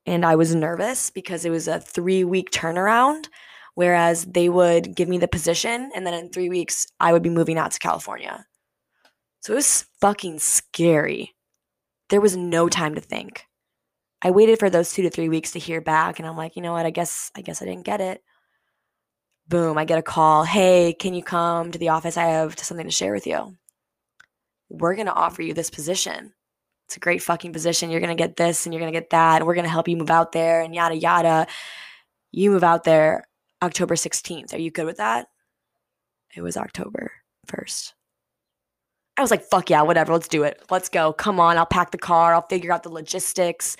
and 0.05 0.25
I 0.25 0.35
was 0.35 0.53
nervous 0.55 1.09
because 1.09 1.45
it 1.45 1.49
was 1.49 1.67
a 1.67 1.79
three 1.79 2.23
week 2.23 2.51
turnaround. 2.51 3.27
Whereas 3.73 4.23
they 4.23 4.47
would 4.47 4.95
give 4.95 5.09
me 5.09 5.17
the 5.17 5.27
position, 5.27 5.91
and 5.93 6.07
then 6.07 6.13
in 6.13 6.29
three 6.29 6.47
weeks, 6.47 6.87
I 7.01 7.11
would 7.11 7.23
be 7.23 7.29
moving 7.29 7.57
out 7.57 7.71
to 7.71 7.79
California. 7.79 8.45
So 9.41 9.51
it 9.51 9.57
was 9.57 9.85
fucking 9.99 10.39
scary. 10.39 11.34
There 12.09 12.21
was 12.21 12.37
no 12.37 12.69
time 12.69 12.95
to 12.95 13.01
think. 13.01 13.45
I 14.21 14.31
waited 14.31 14.59
for 14.59 14.69
those 14.69 14.93
two 14.93 15.03
to 15.03 15.09
three 15.09 15.29
weeks 15.29 15.51
to 15.51 15.59
hear 15.59 15.81
back, 15.81 16.19
and 16.19 16.27
I'm 16.27 16.37
like, 16.37 16.55
you 16.55 16.61
know 16.61 16.73
what? 16.73 16.85
I 16.85 16.91
guess 16.91 17.31
I 17.35 17.41
guess 17.41 17.61
I 17.61 17.65
didn't 17.65 17.85
get 17.85 18.01
it. 18.01 18.23
Boom! 19.47 19.77
I 19.77 19.85
get 19.85 19.99
a 19.99 20.03
call. 20.03 20.43
Hey, 20.43 20.93
can 20.93 21.13
you 21.13 21.23
come 21.23 21.71
to 21.71 21.79
the 21.79 21.89
office? 21.89 22.17
I 22.17 22.25
have 22.25 22.57
something 22.59 22.87
to 22.87 22.91
share 22.91 23.13
with 23.13 23.27
you. 23.27 23.55
We're 24.69 24.95
gonna 24.95 25.11
offer 25.11 25.41
you 25.41 25.53
this 25.53 25.69
position 25.69 26.33
it's 26.85 26.97
a 26.97 26.99
great 26.99 27.21
fucking 27.21 27.53
position. 27.53 27.89
You're 27.89 27.99
to 28.15 28.15
get 28.15 28.35
this 28.35 28.65
and 28.65 28.73
you're 28.73 28.85
to 28.85 28.91
get 28.91 29.09
that. 29.09 29.37
And 29.37 29.47
we're 29.47 29.55
to 29.55 29.69
help 29.69 29.87
you 29.87 29.97
move 29.97 30.11
out 30.11 30.31
there 30.31 30.61
and 30.61 30.73
yada, 30.73 30.95
yada. 30.95 31.47
You 32.31 32.51
move 32.51 32.63
out 32.63 32.83
there 32.83 33.25
October 33.61 33.95
16th. 33.95 34.53
Are 34.53 34.59
you 34.59 34.71
good 34.71 34.85
with 34.85 34.97
that? 34.97 35.27
It 36.35 36.41
was 36.41 36.57
October 36.57 37.11
1st. 37.47 37.93
I 39.17 39.21
was 39.21 39.31
like, 39.31 39.43
fuck 39.43 39.69
yeah, 39.69 39.81
whatever. 39.81 40.13
Let's 40.13 40.27
do 40.27 40.43
it. 40.43 40.61
Let's 40.69 40.89
go. 40.89 41.13
Come 41.13 41.39
on. 41.39 41.57
I'll 41.57 41.65
pack 41.65 41.91
the 41.91 41.97
car. 41.97 42.33
I'll 42.33 42.47
figure 42.47 42.71
out 42.71 42.83
the 42.83 42.89
logistics. 42.89 43.77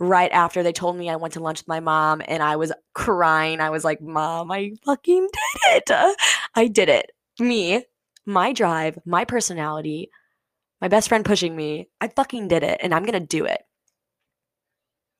Right 0.00 0.30
after 0.30 0.62
they 0.62 0.72
told 0.72 0.96
me 0.96 1.10
I 1.10 1.16
went 1.16 1.34
to 1.34 1.40
lunch 1.40 1.60
with 1.60 1.68
my 1.68 1.80
mom 1.80 2.22
and 2.26 2.42
I 2.42 2.54
was 2.56 2.72
crying. 2.94 3.60
I 3.60 3.70
was 3.70 3.84
like, 3.84 4.00
Mom, 4.00 4.50
I 4.52 4.72
fucking 4.84 5.28
did 5.66 5.82
it. 5.88 6.16
I 6.54 6.68
did 6.68 6.88
it. 6.88 7.10
Me, 7.40 7.84
my 8.24 8.52
drive, 8.52 8.98
my 9.04 9.24
personality, 9.24 10.10
my 10.80 10.86
best 10.86 11.08
friend 11.08 11.24
pushing 11.24 11.56
me. 11.56 11.88
I 12.00 12.08
fucking 12.08 12.46
did 12.46 12.62
it 12.62 12.78
and 12.80 12.94
I'm 12.94 13.04
going 13.04 13.20
to 13.20 13.26
do 13.26 13.44
it. 13.44 13.60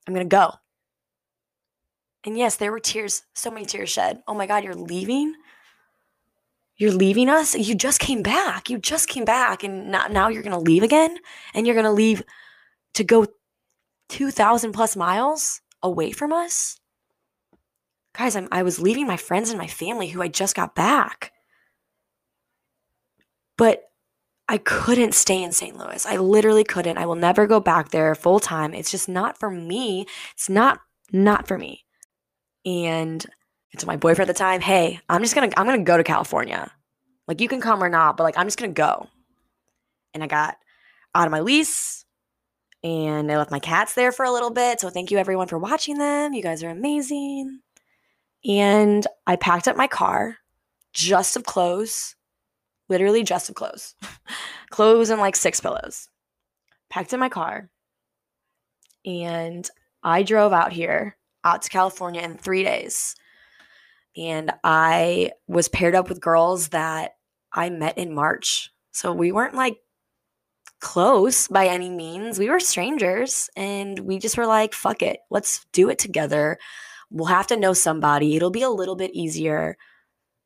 I'm 0.07 0.13
going 0.13 0.27
to 0.27 0.33
go. 0.33 0.53
And 2.25 2.37
yes, 2.37 2.55
there 2.55 2.71
were 2.71 2.79
tears, 2.79 3.23
so 3.35 3.51
many 3.51 3.65
tears 3.65 3.89
shed. 3.89 4.21
Oh 4.27 4.33
my 4.33 4.47
God, 4.47 4.63
you're 4.63 4.75
leaving? 4.75 5.35
You're 6.79 6.93
leaving 6.93 7.27
us? 7.27 7.55
You 7.55 7.75
just 7.75 7.99
came 7.99 8.23
back. 8.23 8.69
You 8.69 8.79
just 8.79 9.09
came 9.09 9.25
back 9.25 9.63
and 9.65 9.91
now, 9.91 10.07
now 10.07 10.29
you're 10.29 10.41
to 10.53 10.57
leave 10.57 10.81
again? 10.81 11.17
And 11.53 11.67
you're 11.67 11.75
to 11.83 11.91
leave 11.91 12.23
to 12.93 13.03
go 13.03 13.27
2,000 14.07 14.71
plus 14.71 14.95
miles 14.95 15.61
away 15.83 16.11
from 16.11 16.31
us? 16.31 16.79
Guys, 18.13 18.35
I'm, 18.37 18.47
I 18.49 18.63
was 18.63 18.79
leaving 18.79 19.05
my 19.05 19.17
friends 19.17 19.49
and 19.49 19.59
my 19.59 19.67
family 19.67 20.07
who 20.07 20.21
I 20.21 20.29
just 20.29 20.55
got 20.55 20.73
back. 20.73 21.33
But 23.57 23.83
I 24.47 24.57
couldn't 24.57 25.13
stay 25.13 25.43
in 25.43 25.51
St. 25.51 25.77
Louis. 25.77 26.05
I 26.05 26.15
literally 26.15 26.63
couldn't. 26.63 26.97
I 26.97 27.05
will 27.05 27.15
never 27.15 27.45
go 27.45 27.59
back 27.59 27.89
there 27.89 28.15
full 28.15 28.39
time. 28.39 28.73
It's 28.73 28.89
just 28.89 29.09
not 29.09 29.37
for 29.37 29.51
me. 29.51 30.07
It's 30.33 30.49
not 30.49 30.79
not 31.11 31.45
for 31.45 31.57
me. 31.57 31.83
And 32.65 33.25
it's 33.71 33.85
my 33.85 33.95
boyfriend 33.95 34.29
at 34.29 34.35
the 34.35 34.39
time, 34.39 34.61
"Hey, 34.61 34.99
I'm 35.09 35.21
just 35.21 35.35
to 35.49 35.59
I'm 35.59 35.67
to 35.67 35.83
go 35.83 35.97
to 35.97 36.03
California. 36.03 36.71
Like 37.27 37.41
you 37.41 37.47
can 37.47 37.61
come 37.61 37.83
or 37.83 37.89
not, 37.89 38.17
but 38.17 38.23
like 38.23 38.37
I'm 38.37 38.47
just 38.47 38.57
to 38.71 38.75
go." 38.75 39.07
And 40.13 40.23
I 40.23 40.27
got 40.27 40.57
out 41.13 41.27
of 41.27 41.31
my 41.31 41.41
lease 41.41 42.05
and 42.83 43.31
I 43.31 43.37
left 43.37 43.51
my 43.51 43.59
cats 43.59 43.93
there 43.93 44.11
for 44.11 44.25
a 44.25 44.31
little 44.31 44.51
bit. 44.51 44.79
So 44.79 44.89
thank 44.89 45.11
you 45.11 45.17
everyone 45.17 45.47
for 45.47 45.59
watching 45.59 45.97
them. 45.97 46.33
You 46.33 46.41
guys 46.41 46.63
are 46.63 46.69
amazing. 46.69 47.59
And 48.45 49.05
I 49.27 49.35
packed 49.35 49.67
up 49.67 49.75
my 49.75 49.87
car, 49.87 50.37
just 50.93 51.35
of 51.35 51.43
clothes, 51.43 52.15
literally 52.87 53.23
just 53.23 53.49
of 53.49 53.55
clothes, 53.55 53.95
clothes 54.69 55.09
and 55.09 55.19
like 55.19 55.35
six 55.35 55.59
pillows, 55.59 56.07
packed 56.89 57.11
in 57.13 57.19
my 57.19 57.29
car. 57.29 57.69
And 59.05 59.69
I 60.03 60.23
drove 60.23 60.53
out 60.53 60.71
here, 60.71 61.17
out 61.43 61.61
to 61.63 61.69
California 61.69 62.21
in 62.21 62.37
three 62.37 62.63
days. 62.63 63.15
And 64.19 64.51
I 64.65 65.31
was 65.47 65.69
paired 65.69 65.95
up 65.95 66.09
with 66.09 66.19
girls 66.19 66.69
that 66.69 67.13
I 67.53 67.69
met 67.69 67.97
in 67.97 68.13
March. 68.13 68.69
So 68.91 69.13
we 69.13 69.31
weren't 69.31 69.55
like 69.55 69.77
close 70.81 71.47
by 71.47 71.67
any 71.67 71.89
means. 71.89 72.37
We 72.37 72.49
were 72.49 72.59
strangers 72.59 73.49
and 73.55 73.97
we 73.99 74.19
just 74.19 74.37
were 74.37 74.45
like, 74.45 74.73
fuck 74.73 75.01
it, 75.01 75.19
let's 75.29 75.65
do 75.71 75.89
it 75.89 75.99
together. 75.99 76.57
We'll 77.09 77.27
have 77.27 77.47
to 77.47 77.57
know 77.57 77.73
somebody. 77.73 78.35
It'll 78.35 78.51
be 78.51 78.61
a 78.61 78.69
little 78.69 78.95
bit 78.95 79.11
easier. 79.13 79.77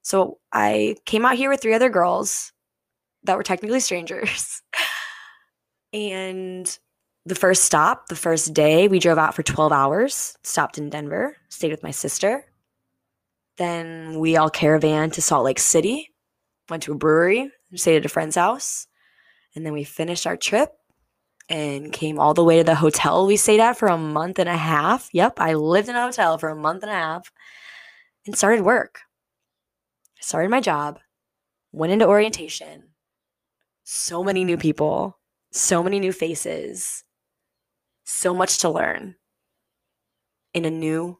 So 0.04 0.38
I 0.52 0.96
came 1.06 1.26
out 1.26 1.36
here 1.36 1.50
with 1.50 1.62
three 1.62 1.74
other 1.74 1.90
girls 1.90 2.52
that 3.24 3.38
were 3.38 3.44
technically 3.44 3.80
strangers. 3.82 4.62
And 5.92 6.78
the 7.26 7.36
first 7.36 7.64
stop, 7.64 8.08
the 8.08 8.16
first 8.16 8.54
day, 8.54 8.88
we 8.88 9.00
drove 9.00 9.18
out 9.18 9.34
for 9.34 9.44
12 9.44 9.72
hours, 9.72 10.38
stopped 10.44 10.78
in 10.78 10.90
Denver, 10.90 11.38
stayed 11.50 11.72
with 11.72 11.84
my 11.84 11.92
sister. 11.92 12.46
Then 13.58 14.20
we 14.20 14.36
all 14.36 14.50
caravan 14.50 15.12
to 15.12 15.22
Salt 15.22 15.46
Lake 15.46 15.60
City, 15.60 16.10
went 16.70 16.84
to 16.84 16.92
a 16.92 16.96
brewery, 16.96 17.52
stayed 17.76 17.98
at 17.98 18.06
a 18.06 18.10
friend's 18.10 18.36
house. 18.36 18.88
And 19.56 19.66
then 19.66 19.74
we 19.74 19.84
finished 19.84 20.26
our 20.26 20.38
trip 20.38 20.72
and 21.50 21.92
came 21.92 22.20
all 22.20 22.34
the 22.34 22.44
way 22.44 22.58
to 22.58 22.64
the 22.64 22.76
hotel 22.76 23.28
we 23.28 23.38
stayed 23.38 23.60
at 23.60 23.78
for 23.78 23.88
a 23.88 23.98
month 23.98 24.40
and 24.40 24.50
a 24.50 24.58
half. 24.58 25.10
Yep, 25.14 25.40
I 25.40 25.54
lived 25.54 25.90
in 25.90 25.96
a 25.96 26.02
hotel 26.02 26.38
for 26.38 26.50
a 26.50 26.56
month 26.56 26.84
and 26.84 26.92
a 26.92 26.96
half 26.96 27.32
and 28.26 28.36
started 28.36 28.64
work. 28.64 29.02
I 30.18 30.22
started 30.22 30.50
my 30.50 30.62
job, 30.62 31.00
went 31.72 31.94
into 31.94 32.08
orientation. 32.08 32.90
So 33.84 34.24
many 34.24 34.46
new 34.46 34.58
people, 34.58 35.20
so 35.52 35.84
many 35.84 36.00
new 36.00 36.14
faces, 36.14 37.04
so 38.06 38.34
much 38.34 38.60
to 38.60 38.70
learn 38.70 39.16
in 40.54 40.66
a 40.66 40.72
new 40.72 41.20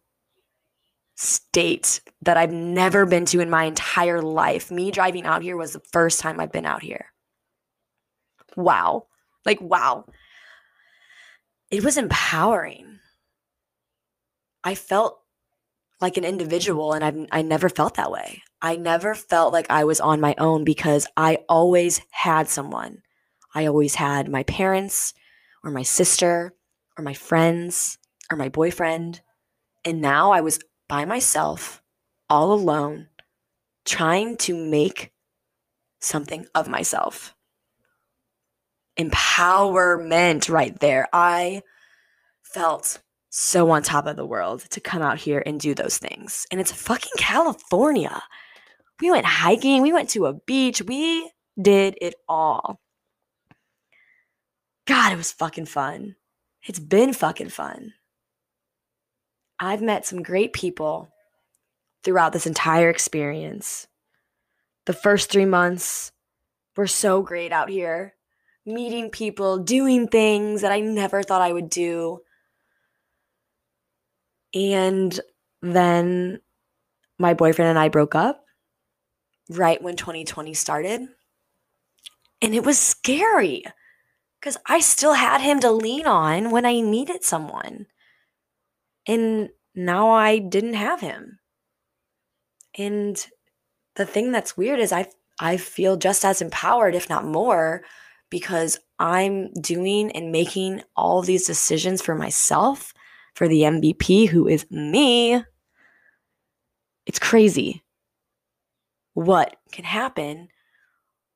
state 1.16 2.02
that 2.22 2.38
I've 2.38 2.52
never 2.52 3.06
been 3.06 3.26
to 3.28 3.40
in 3.40 3.50
my 3.50 3.66
entire 3.66 4.22
life. 4.22 4.72
Me 4.72 4.92
driving 4.92 5.26
out 5.26 5.44
here 5.44 5.58
was 5.58 5.74
the 5.74 5.82
first 5.92 6.20
time 6.20 6.40
I've 6.40 6.52
been 6.52 6.66
out 6.66 6.82
here. 6.82 7.08
Wow. 8.56 9.08
Like, 9.46 9.62
wow. 9.62 10.06
It 11.70 11.84
was 11.84 11.98
empowering. 11.98 13.00
I 14.64 14.76
felt 14.76 15.20
like 16.02 16.18
an 16.18 16.26
individual, 16.26 16.94
and 16.94 17.04
I've, 17.04 17.28
I 17.32 17.42
never 17.42 17.70
felt 17.70 17.96
that 17.96 18.12
way. 18.12 18.44
I 18.62 18.76
never 18.76 19.16
felt 19.16 19.54
like 19.54 19.68
I 19.70 19.84
was 19.84 20.00
on 20.00 20.22
my 20.22 20.36
own 20.38 20.64
because 20.64 21.08
I 21.18 21.40
always 21.50 22.02
had 22.12 22.48
someone. 22.48 23.02
I 23.56 23.66
always 23.66 23.96
had 23.96 24.30
my 24.30 24.44
parents, 24.44 25.14
or 25.64 25.72
my 25.72 25.84
sister, 25.84 26.54
or 26.98 27.04
my 27.04 27.14
friends, 27.14 27.98
or 28.32 28.38
my 28.38 28.50
boyfriend. 28.50 29.22
And 29.86 30.02
now 30.02 30.32
I 30.32 30.42
was 30.42 30.60
by 30.88 31.06
myself, 31.06 31.82
all 32.30 32.54
alone, 32.54 33.08
trying 33.86 34.38
to 34.38 34.56
make 34.56 35.12
something 36.00 36.46
of 36.54 36.68
myself. 36.68 37.36
Empowerment 39.00 40.50
right 40.50 40.78
there. 40.80 41.08
I 41.14 41.64
felt 42.44 43.02
so 43.30 43.72
on 43.72 43.82
top 43.82 44.06
of 44.06 44.16
the 44.16 44.26
world 44.26 44.62
to 44.70 44.80
come 44.80 45.02
out 45.02 45.18
here 45.18 45.42
and 45.46 45.60
do 45.60 45.74
those 45.74 45.98
things. 45.98 46.46
And 46.52 46.62
it's 46.62 46.72
fucking 46.72 47.14
California. 47.18 48.22
We 49.02 49.10
went 49.10 49.26
hiking, 49.26 49.82
we 49.82 49.92
went 49.92 50.10
to 50.12 50.28
a 50.28 50.34
beach, 50.34 50.82
we 50.84 51.32
did 51.60 51.98
it 52.00 52.14
all. 52.30 52.80
God, 54.86 55.14
it 55.14 55.18
was 55.18 55.32
fucking 55.32 55.66
fun. 55.66 56.16
It's 56.66 56.80
been 56.80 57.14
fucking 57.14 57.50
fun. 57.50 57.94
I've 59.60 59.82
met 59.82 60.06
some 60.06 60.24
great 60.24 60.54
people 60.54 61.10
throughout 62.04 62.34
this 62.34 62.48
entire 62.48 62.90
experience. 62.90 63.88
The 64.86 64.94
first 64.94 65.32
three 65.32 65.46
months 65.46 66.12
were 66.76 66.88
so 66.88 67.22
great 67.22 67.52
out 67.52 67.70
here, 67.70 68.16
meeting 68.66 69.10
people, 69.10 69.60
doing 69.60 70.08
things 70.08 70.62
that 70.62 70.72
I 70.72 70.80
never 70.82 71.24
thought 71.24 71.42
I 71.42 71.54
would 71.54 71.70
do. 71.70 72.20
And 74.54 75.18
then 75.62 76.42
my 77.18 77.34
boyfriend 77.34 77.70
and 77.70 77.80
I 77.80 77.90
broke 77.90 78.16
up 78.16 78.44
right 79.50 79.82
when 79.82 79.96
2020 79.96 80.54
started. 80.54 81.02
And 82.42 82.54
it 82.54 82.66
was 82.66 82.78
scary 82.78 83.64
because 84.40 84.58
I 84.66 84.82
still 84.82 85.14
had 85.14 85.40
him 85.40 85.62
to 85.62 85.72
lean 85.72 86.06
on 86.06 86.52
when 86.52 86.66
I 86.66 86.82
needed 86.82 87.24
someone. 87.24 87.88
And 89.08 89.50
now 89.76 90.12
I 90.12 90.40
didn't 90.40 90.76
have 90.76 91.02
him. 91.02 91.40
And 92.78 93.26
the 93.96 94.06
thing 94.06 94.32
that's 94.32 94.58
weird 94.58 94.80
is 94.80 94.92
I 94.92 95.08
I 95.40 95.58
feel 95.58 95.98
just 95.98 96.24
as 96.24 96.42
empowered 96.42 96.96
if 96.96 97.10
not 97.10 97.26
more 97.26 97.84
because 98.30 98.80
I'm 99.00 99.52
doing 99.54 100.12
and 100.12 100.32
making 100.32 100.82
all 100.96 101.22
these 101.22 101.46
decisions 101.46 102.02
for 102.02 102.16
myself, 102.16 102.94
for 103.36 103.48
the 103.48 103.62
MVP 103.62 104.30
who 104.30 104.48
is 104.48 104.70
me. 104.72 105.44
It's 107.06 107.20
crazy 107.20 107.84
what 109.14 109.58
can 109.72 109.86
happen 109.86 110.50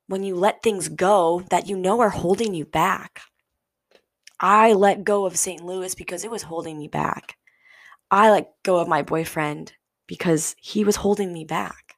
when 0.08 0.24
you 0.24 0.36
let 0.36 0.64
things 0.64 0.90
go 0.90 1.44
that 1.50 1.68
you 1.68 1.78
know 1.78 2.00
are 2.00 2.10
holding 2.10 2.54
you 2.54 2.66
back. 2.66 3.22
I 4.40 4.74
let 4.74 5.04
go 5.04 5.26
of 5.26 5.38
St. 5.38 5.64
Louis 5.64 5.94
because 5.96 6.24
it 6.24 6.32
was 6.32 6.44
holding 6.44 6.78
me 6.78 6.88
back. 6.88 7.37
I 8.10 8.32
let 8.32 8.54
go 8.64 8.78
of 8.78 8.88
my 8.88 9.02
boyfriend 9.02 9.74
because 10.08 10.56
he 10.60 10.84
was 10.84 10.96
holding 10.98 11.34
me 11.34 11.44
back. 11.46 11.96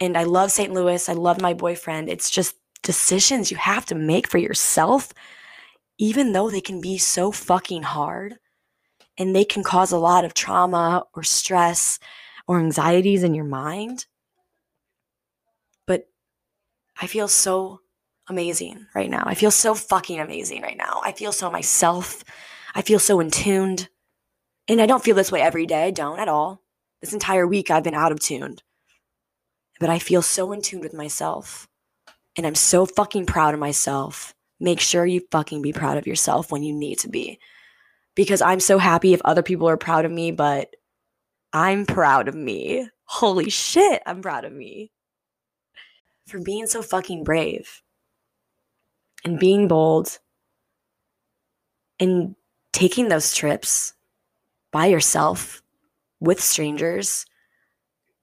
And 0.00 0.16
I 0.16 0.24
love 0.24 0.50
St. 0.50 0.72
Louis. 0.72 1.08
I 1.08 1.12
love 1.12 1.40
my 1.40 1.52
boyfriend. 1.52 2.08
It's 2.08 2.30
just 2.30 2.56
decisions 2.82 3.50
you 3.50 3.58
have 3.58 3.84
to 3.86 3.94
make 3.94 4.28
for 4.28 4.38
yourself, 4.38 5.12
even 5.98 6.32
though 6.32 6.48
they 6.48 6.62
can 6.62 6.80
be 6.80 6.96
so 6.96 7.30
fucking 7.30 7.82
hard 7.82 8.36
and 9.18 9.36
they 9.36 9.44
can 9.44 9.62
cause 9.62 9.92
a 9.92 9.98
lot 9.98 10.24
of 10.24 10.32
trauma 10.32 11.04
or 11.14 11.22
stress 11.22 11.98
or 12.48 12.58
anxieties 12.58 13.22
in 13.22 13.34
your 13.34 13.44
mind. 13.44 14.06
But 15.86 16.08
I 16.98 17.06
feel 17.06 17.28
so 17.28 17.80
amazing 18.28 18.86
right 18.94 19.10
now. 19.10 19.24
I 19.26 19.34
feel 19.34 19.50
so 19.50 19.74
fucking 19.74 20.18
amazing 20.18 20.62
right 20.62 20.76
now. 20.76 21.02
I 21.04 21.12
feel 21.12 21.32
so 21.32 21.50
myself. 21.50 22.24
I 22.74 22.80
feel 22.80 22.98
so 22.98 23.20
in 23.20 23.30
tuned. 23.30 23.90
And 24.70 24.80
I 24.80 24.86
don't 24.86 25.02
feel 25.02 25.16
this 25.16 25.32
way 25.32 25.42
every 25.42 25.66
day. 25.66 25.82
I 25.82 25.90
don't 25.90 26.20
at 26.20 26.28
all. 26.28 26.62
This 27.00 27.12
entire 27.12 27.44
week 27.44 27.72
I've 27.72 27.82
been 27.82 27.92
out 27.92 28.12
of 28.12 28.20
tuned. 28.20 28.62
But 29.80 29.90
I 29.90 29.98
feel 29.98 30.22
so 30.22 30.52
in 30.52 30.62
tune 30.62 30.80
with 30.80 30.94
myself. 30.94 31.66
And 32.36 32.46
I'm 32.46 32.54
so 32.54 32.86
fucking 32.86 33.26
proud 33.26 33.52
of 33.52 33.58
myself. 33.58 34.32
Make 34.60 34.78
sure 34.78 35.04
you 35.04 35.22
fucking 35.32 35.60
be 35.60 35.72
proud 35.72 35.96
of 35.96 36.06
yourself 36.06 36.52
when 36.52 36.62
you 36.62 36.72
need 36.72 37.00
to 37.00 37.08
be. 37.08 37.40
Because 38.14 38.40
I'm 38.40 38.60
so 38.60 38.78
happy 38.78 39.12
if 39.12 39.20
other 39.24 39.42
people 39.42 39.68
are 39.68 39.76
proud 39.76 40.04
of 40.04 40.12
me, 40.12 40.30
but 40.30 40.76
I'm 41.52 41.84
proud 41.84 42.28
of 42.28 42.36
me. 42.36 42.88
Holy 43.06 43.50
shit, 43.50 44.00
I'm 44.06 44.22
proud 44.22 44.44
of 44.44 44.52
me. 44.52 44.92
For 46.28 46.38
being 46.38 46.68
so 46.68 46.80
fucking 46.80 47.24
brave 47.24 47.82
and 49.24 49.36
being 49.36 49.66
bold 49.66 50.20
and 51.98 52.36
taking 52.72 53.08
those 53.08 53.34
trips 53.34 53.94
by 54.72 54.86
yourself 54.86 55.62
with 56.20 56.40
strangers, 56.40 57.26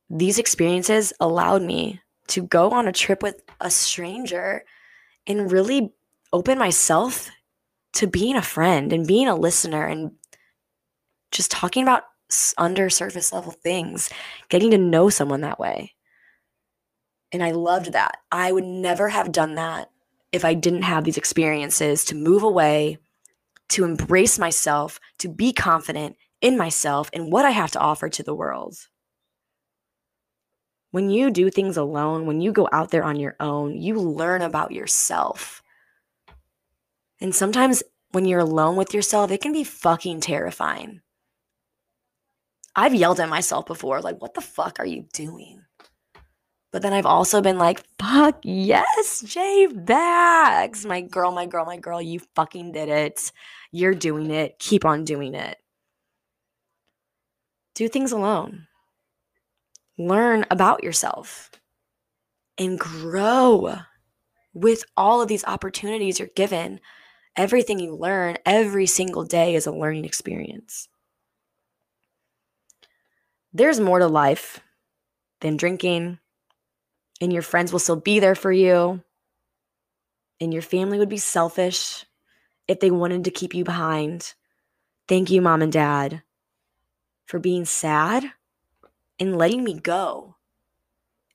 these 0.09 0.39
experiences 0.39 1.13
allowed 1.19 1.61
me 1.61 2.01
to 2.27 2.43
go 2.43 2.71
on 2.71 2.87
a 2.87 2.91
trip 2.91 3.23
with 3.23 3.41
a 3.59 3.69
stranger 3.69 4.63
and 5.25 5.51
really 5.51 5.93
open 6.31 6.57
myself 6.57 7.29
to 7.93 8.07
being 8.07 8.35
a 8.35 8.41
friend 8.41 8.93
and 8.93 9.07
being 9.07 9.27
a 9.27 9.35
listener 9.35 9.85
and 9.85 10.11
just 11.31 11.51
talking 11.51 11.83
about 11.83 12.03
under 12.57 12.89
surface 12.89 13.31
level 13.31 13.51
things, 13.51 14.09
getting 14.49 14.71
to 14.71 14.77
know 14.77 15.09
someone 15.09 15.41
that 15.41 15.59
way. 15.59 15.93
And 17.31 17.43
I 17.43 17.51
loved 17.51 17.93
that. 17.93 18.17
I 18.31 18.51
would 18.51 18.63
never 18.63 19.09
have 19.09 19.31
done 19.31 19.55
that 19.55 19.89
if 20.31 20.45
I 20.45 20.53
didn't 20.53 20.83
have 20.83 21.03
these 21.03 21.17
experiences 21.17 22.05
to 22.05 22.15
move 22.15 22.43
away, 22.43 22.97
to 23.69 23.83
embrace 23.83 24.39
myself, 24.39 24.99
to 25.19 25.27
be 25.27 25.51
confident, 25.51 26.15
in 26.41 26.57
myself 26.57 27.09
and 27.13 27.31
what 27.31 27.45
I 27.45 27.51
have 27.51 27.71
to 27.71 27.79
offer 27.79 28.09
to 28.09 28.23
the 28.23 28.35
world. 28.35 28.75
When 30.91 31.09
you 31.09 31.31
do 31.31 31.49
things 31.49 31.77
alone, 31.77 32.25
when 32.25 32.41
you 32.41 32.51
go 32.51 32.69
out 32.71 32.91
there 32.91 33.03
on 33.03 33.19
your 33.19 33.35
own, 33.39 33.75
you 33.75 33.99
learn 33.99 34.41
about 34.41 34.71
yourself. 34.71 35.61
And 37.19 37.35
sometimes 37.35 37.83
when 38.11 38.25
you're 38.25 38.39
alone 38.39 38.75
with 38.75 38.93
yourself, 38.93 39.31
it 39.31 39.41
can 39.41 39.51
be 39.51 39.63
fucking 39.63 40.21
terrifying. 40.21 41.01
I've 42.75 42.95
yelled 42.95 43.19
at 43.19 43.27
myself 43.27 43.65
before, 43.65 44.01
like, 44.01 44.21
what 44.21 44.33
the 44.33 44.41
fuck 44.41 44.79
are 44.79 44.85
you 44.85 45.07
doing? 45.11 45.63
But 46.71 46.83
then 46.83 46.93
I've 46.93 47.05
also 47.05 47.41
been 47.41 47.57
like, 47.57 47.83
fuck 47.99 48.39
yes, 48.43 49.21
J 49.25 49.67
Bax. 49.67 50.85
My 50.85 51.01
girl, 51.01 51.31
my 51.31 51.47
girl, 51.47 51.65
my 51.65 51.77
girl, 51.77 52.01
you 52.01 52.19
fucking 52.35 52.73
did 52.73 52.89
it. 52.89 53.31
You're 53.71 53.95
doing 53.95 54.29
it. 54.31 54.59
Keep 54.59 54.85
on 54.85 55.03
doing 55.03 55.33
it. 55.33 55.57
Do 57.77 57.87
things 57.87 58.11
alone. 58.11 58.67
Learn 59.99 60.45
about 60.51 60.83
yourself 60.83 61.51
and 62.57 62.79
grow 62.79 63.77
with 64.53 64.83
all 64.97 65.21
of 65.21 65.29
these 65.29 65.45
opportunities 65.45 66.19
you're 66.19 66.29
given. 66.35 66.81
Everything 67.37 67.79
you 67.79 67.95
learn 67.95 68.37
every 68.45 68.87
single 68.87 69.23
day 69.25 69.55
is 69.55 69.67
a 69.67 69.71
learning 69.71 70.05
experience. 70.05 70.89
There's 73.53 73.79
more 73.79 73.99
to 73.99 74.07
life 74.07 74.61
than 75.41 75.57
drinking, 75.57 76.19
and 77.21 77.33
your 77.33 77.43
friends 77.43 77.71
will 77.71 77.79
still 77.79 77.97
be 77.97 78.19
there 78.19 78.35
for 78.35 78.51
you. 78.51 79.03
and 80.39 80.53
your 80.53 80.61
family 80.61 80.99
would 80.99 81.09
be 81.09 81.17
selfish 81.17 82.05
if 82.67 82.79
they 82.79 82.91
wanted 82.91 83.23
to 83.25 83.31
keep 83.31 83.55
you 83.55 83.63
behind. 83.63 84.33
Thank 85.07 85.31
you, 85.31 85.41
mom 85.41 85.61
and 85.61 85.71
dad, 85.73 86.23
for 87.27 87.37
being 87.37 87.65
sad 87.65 88.25
and 89.19 89.37
letting 89.37 89.63
me 89.63 89.79
go 89.79 90.35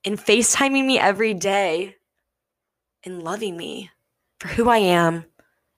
and 0.05 0.19
FaceTiming 0.19 0.85
me 0.85 0.99
every 0.99 1.35
day 1.35 1.97
and 3.05 3.23
loving 3.23 3.57
me 3.57 3.91
for 4.41 4.49
who 4.49 4.69
I 4.69 4.79
am 4.79 5.25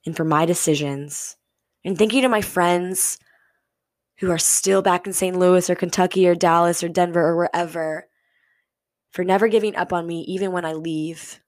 and 0.06 0.16
for 0.16 0.24
my 0.24 0.46
decisions. 0.46 1.36
And 1.84 1.98
thank 1.98 2.14
you 2.14 2.22
to 2.22 2.28
my 2.28 2.40
friends 2.40 3.18
who 4.18 4.30
are 4.30 4.38
still 4.38 4.80
back 4.80 5.06
in 5.06 5.12
St. 5.12 5.36
Louis 5.36 5.68
or 5.68 5.74
Kentucky 5.74 6.26
or 6.26 6.34
Dallas 6.34 6.82
or 6.82 6.88
Denver 6.88 7.20
or 7.20 7.36
wherever 7.36 8.08
for 9.10 9.22
never 9.22 9.46
giving 9.46 9.76
up 9.76 9.92
on 9.92 10.06
me 10.06 10.22
even 10.22 10.50
when 10.50 10.64
I 10.64 10.72
leave, 10.72 11.40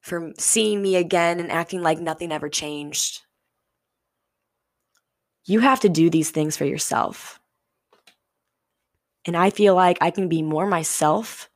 for 0.00 0.32
seeing 0.36 0.82
me 0.82 0.96
again 0.96 1.38
and 1.38 1.50
acting 1.50 1.80
like 1.80 2.00
nothing 2.00 2.32
ever 2.32 2.48
changed. 2.48 3.22
You 5.44 5.60
have 5.60 5.78
to 5.80 5.88
do 5.88 6.10
these 6.10 6.30
things 6.30 6.56
for 6.56 6.64
yourself. 6.64 7.35
And 9.26 9.36
I 9.36 9.50
feel 9.50 9.74
like 9.74 9.98
I 10.00 10.10
can 10.10 10.28
be 10.28 10.40
more 10.40 10.66
myself 10.66 11.50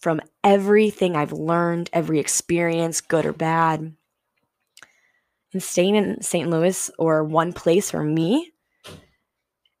from 0.00 0.22
everything 0.42 1.14
I've 1.14 1.32
learned, 1.32 1.90
every 1.92 2.18
experience, 2.18 3.00
good 3.02 3.26
or 3.26 3.32
bad. 3.32 3.94
And 5.52 5.62
staying 5.62 5.96
in 5.96 6.22
St. 6.22 6.48
Louis 6.48 6.90
or 6.98 7.22
one 7.22 7.52
place 7.52 7.90
for 7.90 8.02
me 8.02 8.52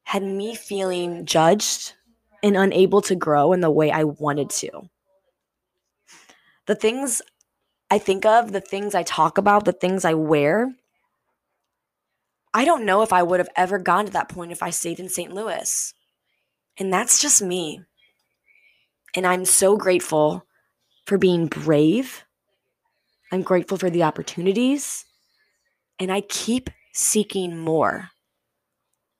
had 0.04 0.22
me 0.22 0.54
feeling 0.54 1.24
judged 1.24 1.94
and 2.42 2.56
unable 2.56 3.00
to 3.02 3.14
grow 3.14 3.52
in 3.52 3.60
the 3.60 3.70
way 3.70 3.90
I 3.90 4.04
wanted 4.04 4.50
to. 4.50 4.70
The 6.66 6.74
things 6.74 7.22
I 7.90 7.98
think 7.98 8.24
of, 8.26 8.52
the 8.52 8.60
things 8.60 8.94
I 8.94 9.02
talk 9.02 9.38
about, 9.38 9.64
the 9.64 9.72
things 9.72 10.04
I 10.04 10.14
wear, 10.14 10.74
I 12.52 12.64
don't 12.64 12.84
know 12.84 13.02
if 13.02 13.12
I 13.12 13.22
would 13.22 13.40
have 13.40 13.48
ever 13.56 13.78
gone 13.78 14.06
to 14.06 14.12
that 14.12 14.28
point 14.28 14.52
if 14.52 14.62
I 14.62 14.70
stayed 14.70 15.00
in 15.00 15.08
St. 15.08 15.32
Louis. 15.32 15.92
And 16.78 16.92
that's 16.92 17.20
just 17.20 17.42
me. 17.42 17.82
And 19.14 19.26
I'm 19.26 19.44
so 19.44 19.76
grateful 19.76 20.44
for 21.06 21.18
being 21.18 21.46
brave. 21.46 22.24
I'm 23.30 23.42
grateful 23.42 23.78
for 23.78 23.90
the 23.90 24.02
opportunities. 24.02 25.04
And 25.98 26.10
I 26.10 26.22
keep 26.22 26.70
seeking 26.92 27.56
more 27.56 28.10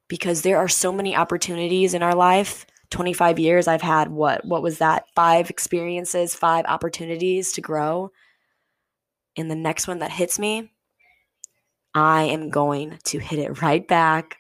because 0.09 0.43
there 0.43 0.59
are 0.59 0.69
so 0.69 0.93
many 0.93 1.17
opportunities 1.17 1.95
in 1.95 2.03
our 2.03 2.15
life. 2.15 2.67
25 2.91 3.39
years, 3.39 3.67
I've 3.67 3.83
had 3.83 4.09
what? 4.09 4.45
What 4.45 4.63
was 4.63 4.79
that? 4.79 5.07
Five 5.15 5.51
experiences, 5.51 6.35
five 6.35 6.65
opportunities 6.67 7.53
to 7.53 7.61
grow. 7.61 8.11
And 9.37 9.51
the 9.51 9.57
next 9.57 9.89
one 9.89 9.99
that 9.99 10.13
hits 10.13 10.39
me, 10.39 10.71
I 11.95 12.25
am 12.25 12.51
going 12.51 12.99
to 13.05 13.19
hit 13.19 13.39
it 13.39 13.63
right 13.63 13.87
back, 13.87 14.39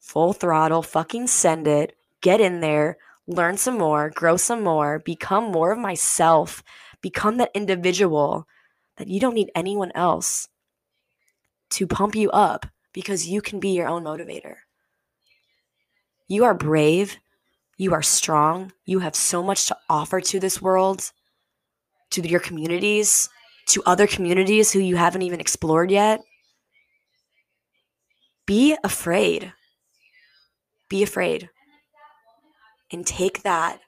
full 0.00 0.32
throttle, 0.32 0.82
fucking 0.82 1.28
send 1.28 1.66
it, 1.66 1.96
get 2.24 2.40
in 2.40 2.60
there, 2.60 2.96
learn 3.26 3.58
some 3.58 3.76
more, 3.76 4.08
grow 4.08 4.36
some 4.38 4.64
more, 4.64 4.98
become 4.98 5.44
more 5.44 5.72
of 5.72 5.78
myself, 5.78 6.64
become 7.02 7.36
that 7.36 7.50
individual 7.54 8.48
that 8.96 9.08
you 9.08 9.20
don't 9.20 9.34
need 9.34 9.50
anyone 9.54 9.92
else 9.94 10.48
to 11.68 11.86
pump 11.86 12.14
you 12.14 12.30
up 12.30 12.64
because 12.94 13.28
you 13.28 13.42
can 13.42 13.60
be 13.60 13.70
your 13.70 13.86
own 13.86 14.04
motivator. 14.04 14.56
You 16.26 16.44
are 16.44 16.54
brave, 16.54 17.18
you 17.76 17.92
are 17.92 18.02
strong, 18.02 18.72
you 18.86 19.00
have 19.00 19.14
so 19.14 19.42
much 19.42 19.66
to 19.66 19.76
offer 19.90 20.22
to 20.22 20.40
this 20.40 20.62
world, 20.62 21.12
to 22.10 22.26
your 22.26 22.40
communities, 22.40 23.28
to 23.66 23.82
other 23.84 24.06
communities 24.06 24.72
who 24.72 24.78
you 24.78 24.96
haven't 24.96 25.22
even 25.22 25.40
explored 25.40 25.90
yet. 25.90 26.22
Be 28.46 28.76
afraid. 28.82 29.52
Be 30.88 31.02
afraid 31.02 31.50
and 32.94 33.06
take 33.06 33.42
that 33.42 33.80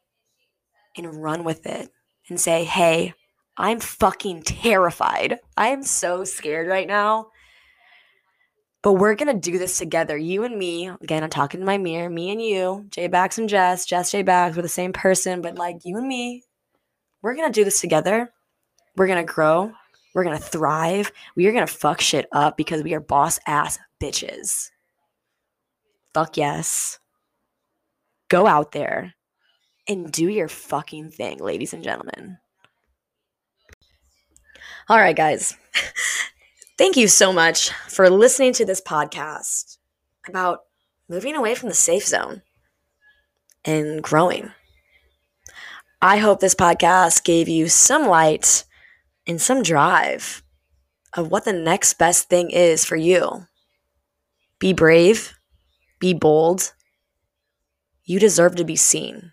and 0.97 1.23
run 1.23 1.45
with 1.45 1.65
it 1.65 1.91
and 2.29 2.39
say, 2.39 2.65
hey, 2.65 3.15
I'm 3.57 3.81
fucking 3.81 4.43
terrified. 4.43 5.39
I 5.57 5.69
am 5.69 5.83
so 5.83 6.25
scared 6.25 6.69
right 6.69 6.87
now. 6.87 7.29
But 8.83 8.95
we're 8.95 9.15
gonna 9.15 9.35
do 9.35 9.59
this 9.59 9.79
together. 9.79 10.17
You 10.17 10.45
and 10.45 10.59
me. 10.59 10.89
Again, 10.89 11.25
I'm 11.25 11.31
talking 11.31 11.61
to 11.61 11.67
my 11.67 11.79
mirror. 11.79 12.11
Me 12.11 12.31
and 12.31 12.43
you, 12.43 12.87
J 12.91 13.09
Bax 13.09 13.39
and 13.39 13.49
Jess, 13.49 13.87
Jess 13.87 14.11
J 14.13 14.23
Bax, 14.23 14.55
we're 14.55 14.63
the 14.63 14.69
same 14.69 14.93
person, 14.93 15.41
but 15.41 15.57
like 15.57 15.79
you 15.85 15.97
and 15.97 16.07
me, 16.07 16.45
we're 17.23 17.35
gonna 17.35 17.51
do 17.51 17.65
this 17.65 17.81
together. 17.81 18.31
We're 18.97 19.09
gonna 19.09 19.25
grow. 19.25 19.73
We're 20.15 20.25
gonna 20.25 20.39
thrive. 20.39 21.11
We 21.35 21.47
are 21.47 21.53
gonna 21.53 21.67
fuck 21.67 22.01
shit 22.01 22.29
up 22.33 22.57
because 22.57 22.83
we 22.83 22.95
are 22.95 23.01
boss 23.01 23.41
ass 23.47 23.79
bitches. 24.01 24.71
Fuck 26.13 26.37
yes 26.37 26.99
go 28.29 28.47
out 28.47 28.73
there 28.73 29.15
and 29.89 30.11
do 30.11 30.29
your 30.29 30.49
fucking 30.49 31.11
thing, 31.11 31.39
ladies 31.39 31.73
and 31.73 31.83
gentlemen. 31.83 32.39
All 34.89 34.99
right, 34.99 35.17
guys. 35.17 35.57
Thank 36.79 36.97
you 36.97 37.09
so 37.09 37.33
much 37.33 37.71
for 37.89 38.11
listening 38.11 38.53
to 38.55 38.65
this 38.65 38.81
podcast 38.81 39.79
about 40.29 40.61
moving 41.09 41.35
away 41.35 41.55
from 41.55 41.69
the 41.69 41.75
safe 41.75 42.07
zone 42.07 42.43
and 43.65 44.03
growing. 44.03 44.53
I 46.03 46.19
hope 46.19 46.41
this 46.41 46.55
podcast 46.55 47.25
gave 47.25 47.49
you 47.49 47.69
some 47.69 48.07
light 48.07 48.65
and 49.27 49.41
some 49.41 49.63
drive 49.63 50.43
of 51.15 51.31
what 51.31 51.45
the 51.45 51.53
next 51.53 51.95
best 51.95 52.29
thing 52.29 52.51
is 52.51 52.85
for 52.85 52.97
you. 52.97 53.47
Be 54.59 54.73
brave, 54.73 55.35
be 55.99 56.13
bold, 56.13 56.75
you 58.07 58.19
deserve 58.19 58.55
to 58.57 58.65
be 58.65 58.77
seen. 58.77 59.33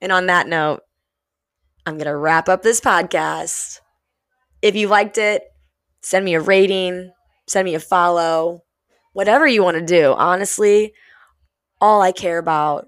And 0.00 0.12
on 0.12 0.26
that 0.26 0.46
note, 0.46 0.82
I'm 1.86 1.94
going 1.94 2.06
to 2.06 2.16
wrap 2.16 2.48
up 2.48 2.62
this 2.62 2.80
podcast. 2.80 3.80
If 4.62 4.76
you 4.76 4.88
liked 4.88 5.18
it, 5.18 5.42
send 6.02 6.24
me 6.24 6.34
a 6.34 6.40
rating, 6.40 7.12
send 7.46 7.64
me 7.64 7.74
a 7.74 7.80
follow, 7.80 8.62
whatever 9.12 9.46
you 9.46 9.64
want 9.64 9.78
to 9.78 9.84
do. 9.84 10.12
Honestly, 10.12 10.92
all 11.80 12.02
I 12.02 12.12
care 12.12 12.38
about 12.38 12.86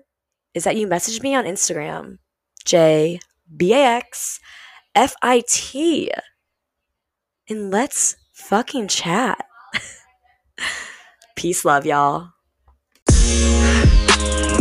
is 0.54 0.64
that 0.64 0.76
you 0.76 0.86
message 0.86 1.22
me 1.22 1.34
on 1.34 1.44
Instagram, 1.44 2.18
J 2.64 3.20
B 3.54 3.72
A 3.72 3.78
X 3.78 4.40
F 4.94 5.14
I 5.22 5.42
T, 5.48 6.10
and 7.48 7.70
let's 7.70 8.16
fucking 8.34 8.88
chat. 8.88 9.44
Peace, 11.36 11.64
love, 11.64 11.86
y'all. 11.86 12.30
Bye. 14.18 14.57